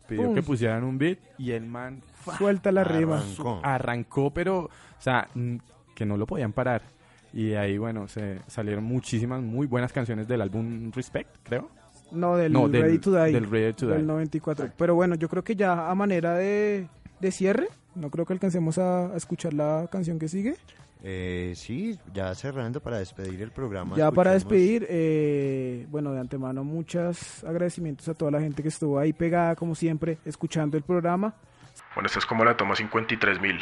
pidió 0.07 0.25
Pum. 0.25 0.35
que 0.35 0.43
pusieran 0.43 0.83
un 0.83 0.97
beat 0.97 1.19
y 1.37 1.51
el 1.51 1.65
man 1.65 2.01
suelta 2.37 2.71
la 2.71 2.83
rima. 2.83 3.17
Arrancó. 3.19 3.59
arrancó, 3.63 4.31
pero, 4.33 4.57
o 4.65 4.69
sea, 4.99 5.27
que 5.95 6.05
no 6.05 6.17
lo 6.17 6.25
podían 6.27 6.51
parar. 6.53 6.81
Y 7.33 7.47
de 7.49 7.57
ahí, 7.57 7.77
bueno, 7.77 8.07
se 8.07 8.39
salieron 8.47 8.83
muchísimas 8.83 9.41
muy 9.41 9.67
buenas 9.67 9.91
canciones 9.91 10.27
del 10.27 10.41
álbum 10.41 10.91
Respect, 10.93 11.29
creo. 11.43 11.69
No, 12.11 12.37
del 12.37 12.53
No, 12.53 12.69
del- 12.69 12.83
Ready 12.83 12.99
to 12.99 13.11
Die. 13.11 13.31
del 13.33 13.49
Ready 13.49 13.73
to 13.73 13.87
del 13.87 14.01
Die. 14.01 14.07
94. 14.07 14.69
Pero 14.77 14.95
bueno, 14.95 15.15
yo 15.15 15.27
creo 15.27 15.43
que 15.43 15.55
ya 15.55 15.89
a 15.89 15.95
manera 15.95 16.35
de, 16.35 16.87
de 17.19 17.31
cierre, 17.31 17.67
no 17.95 18.09
creo 18.09 18.25
que 18.25 18.33
alcancemos 18.33 18.77
a, 18.77 19.07
a 19.07 19.17
escuchar 19.17 19.53
la 19.53 19.87
canción 19.91 20.19
que 20.19 20.27
sigue. 20.29 20.55
Eh, 21.03 21.53
sí, 21.55 21.99
ya 22.13 22.33
cerrando 22.33 22.81
para 22.81 22.99
despedir 22.99 23.41
el 23.41 23.51
programa. 23.51 23.95
Ya 23.95 24.11
para 24.11 24.31
despedir, 24.31 24.87
eh, 24.89 25.85
bueno, 25.89 26.11
de 26.11 26.19
antemano 26.19 26.63
muchos 26.63 27.43
agradecimientos 27.43 28.07
a 28.09 28.13
toda 28.13 28.31
la 28.31 28.39
gente 28.39 28.63
que 28.63 28.69
estuvo 28.69 28.97
ahí 28.97 29.13
pegada, 29.13 29.55
como 29.55 29.75
siempre, 29.75 30.17
escuchando 30.25 30.77
el 30.77 30.83
programa. 30.83 31.35
Bueno, 31.93 32.07
esta 32.07 32.19
es 32.19 32.25
como 32.25 32.43
la 32.43 32.57
toma 32.57 32.75
53.000. 32.75 33.59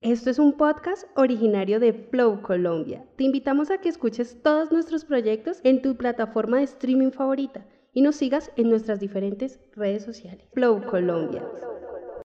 Esto 0.00 0.30
es 0.30 0.38
un 0.38 0.56
podcast 0.56 1.04
originario 1.16 1.80
de 1.80 1.92
Flow 1.92 2.42
Colombia. 2.42 3.04
Te 3.16 3.24
invitamos 3.24 3.70
a 3.70 3.78
que 3.78 3.88
escuches 3.88 4.42
todos 4.42 4.70
nuestros 4.70 5.04
proyectos 5.04 5.60
en 5.64 5.82
tu 5.82 5.96
plataforma 5.96 6.58
de 6.58 6.64
streaming 6.64 7.10
favorita 7.10 7.66
y 7.92 8.02
nos 8.02 8.16
sigas 8.16 8.52
en 8.56 8.70
nuestras 8.70 9.00
diferentes 9.00 9.58
redes 9.74 10.04
sociales. 10.04 10.44
Flow 10.52 10.84
Colombia. 10.86 11.42